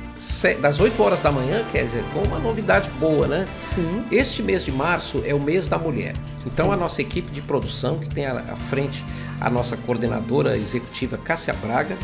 [0.59, 3.45] das 8 horas da manhã, quer dizer, com uma novidade boa, né?
[3.75, 4.03] Sim.
[4.11, 6.13] Este mês de março é o mês da mulher.
[6.47, 6.73] Então Sim.
[6.73, 9.05] a nossa equipe de produção, que tem à frente
[9.39, 11.95] a nossa coordenadora executiva Cássia Braga,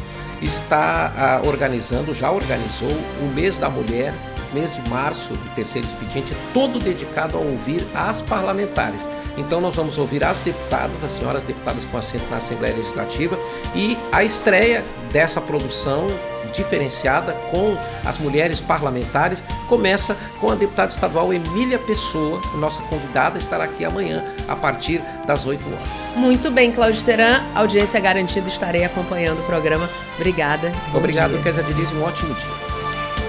[0.43, 2.91] está ah, organizando, já organizou
[3.23, 4.13] o mês da mulher,
[4.53, 9.01] mês de março do terceiro expediente, é todo dedicado a ouvir as parlamentares.
[9.37, 13.37] Então nós vamos ouvir as deputadas, as senhoras deputadas com assento na Assembleia Legislativa
[13.75, 16.07] e a estreia dessa produção
[16.53, 19.43] diferenciada com as mulheres parlamentares.
[19.67, 25.45] Começa com a deputada estadual Emília Pessoa, nossa convidada, estará aqui amanhã a partir das
[25.45, 25.87] 8 horas.
[26.15, 29.89] Muito bem, Cláudio Teran, audiência garantida, estarei acompanhando o programa.
[30.17, 30.71] Obrigada.
[30.93, 32.64] Obrigado, Kézia Diniz, um ótimo dia.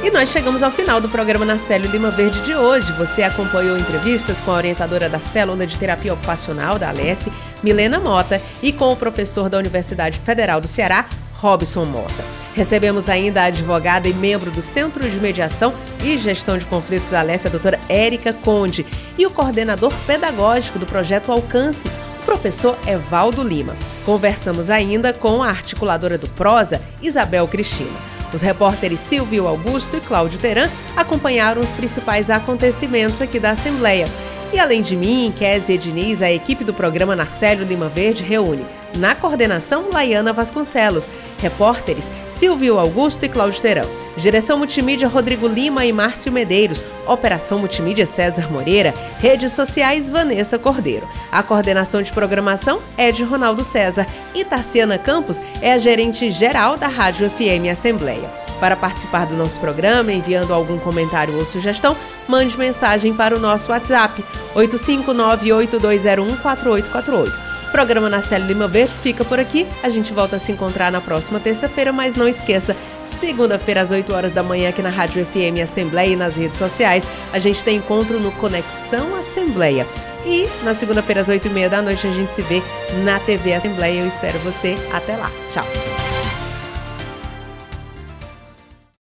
[0.02, 2.92] E nós chegamos ao final do programa na Célula Lima Verde de hoje.
[2.92, 7.32] Você acompanhou entrevistas com a orientadora da Célula de Terapia Ocupacional da Alesse,
[7.62, 12.24] Milena Mota, e com o professor da Universidade Federal do Ceará, Robson Mota.
[12.54, 17.20] Recebemos ainda a advogada e membro do Centro de Mediação e Gestão de Conflitos da
[17.20, 18.86] Alesse, a doutora Érica Conde,
[19.18, 21.88] e o coordenador pedagógico do projeto Alcance,
[22.20, 23.76] o professor Evaldo Lima.
[24.04, 28.15] Conversamos ainda com a articuladora do Prosa, Isabel Cristina.
[28.32, 34.06] Os repórteres Silvio Augusto e Cláudio Teran acompanharam os principais acontecimentos aqui da Assembleia.
[34.52, 38.64] E além de mim, Kézia Diniz, a equipe do programa Narcélio Lima Verde reúne,
[38.96, 41.08] na coordenação, Laiana Vasconcelos,
[41.38, 48.06] repórteres Silvio Augusto e Cláudio Terão, direção multimídia Rodrigo Lima e Márcio Medeiros, operação multimídia
[48.06, 51.06] César Moreira, redes sociais Vanessa Cordeiro.
[51.30, 56.76] A coordenação de programação é de Ronaldo César e Tarciana Campos é a gerente geral
[56.78, 58.45] da Rádio FM Assembleia.
[58.60, 61.94] Para participar do nosso programa, enviando algum comentário ou sugestão,
[62.26, 64.24] mande mensagem para o nosso WhatsApp
[64.54, 67.44] 85982014848.
[67.68, 69.66] O programa na Célia Lima Verde fica por aqui.
[69.82, 72.74] A gente volta a se encontrar na próxima terça-feira, mas não esqueça,
[73.04, 77.06] segunda-feira às 8 horas da manhã aqui na Rádio FM Assembleia e nas redes sociais,
[77.32, 79.86] a gente tem encontro no Conexão Assembleia.
[80.24, 82.62] E na segunda-feira às 8 e meia da noite a gente se vê
[83.04, 84.00] na TV Assembleia.
[84.00, 84.76] Eu espero você.
[84.92, 85.30] Até lá.
[85.52, 85.66] Tchau.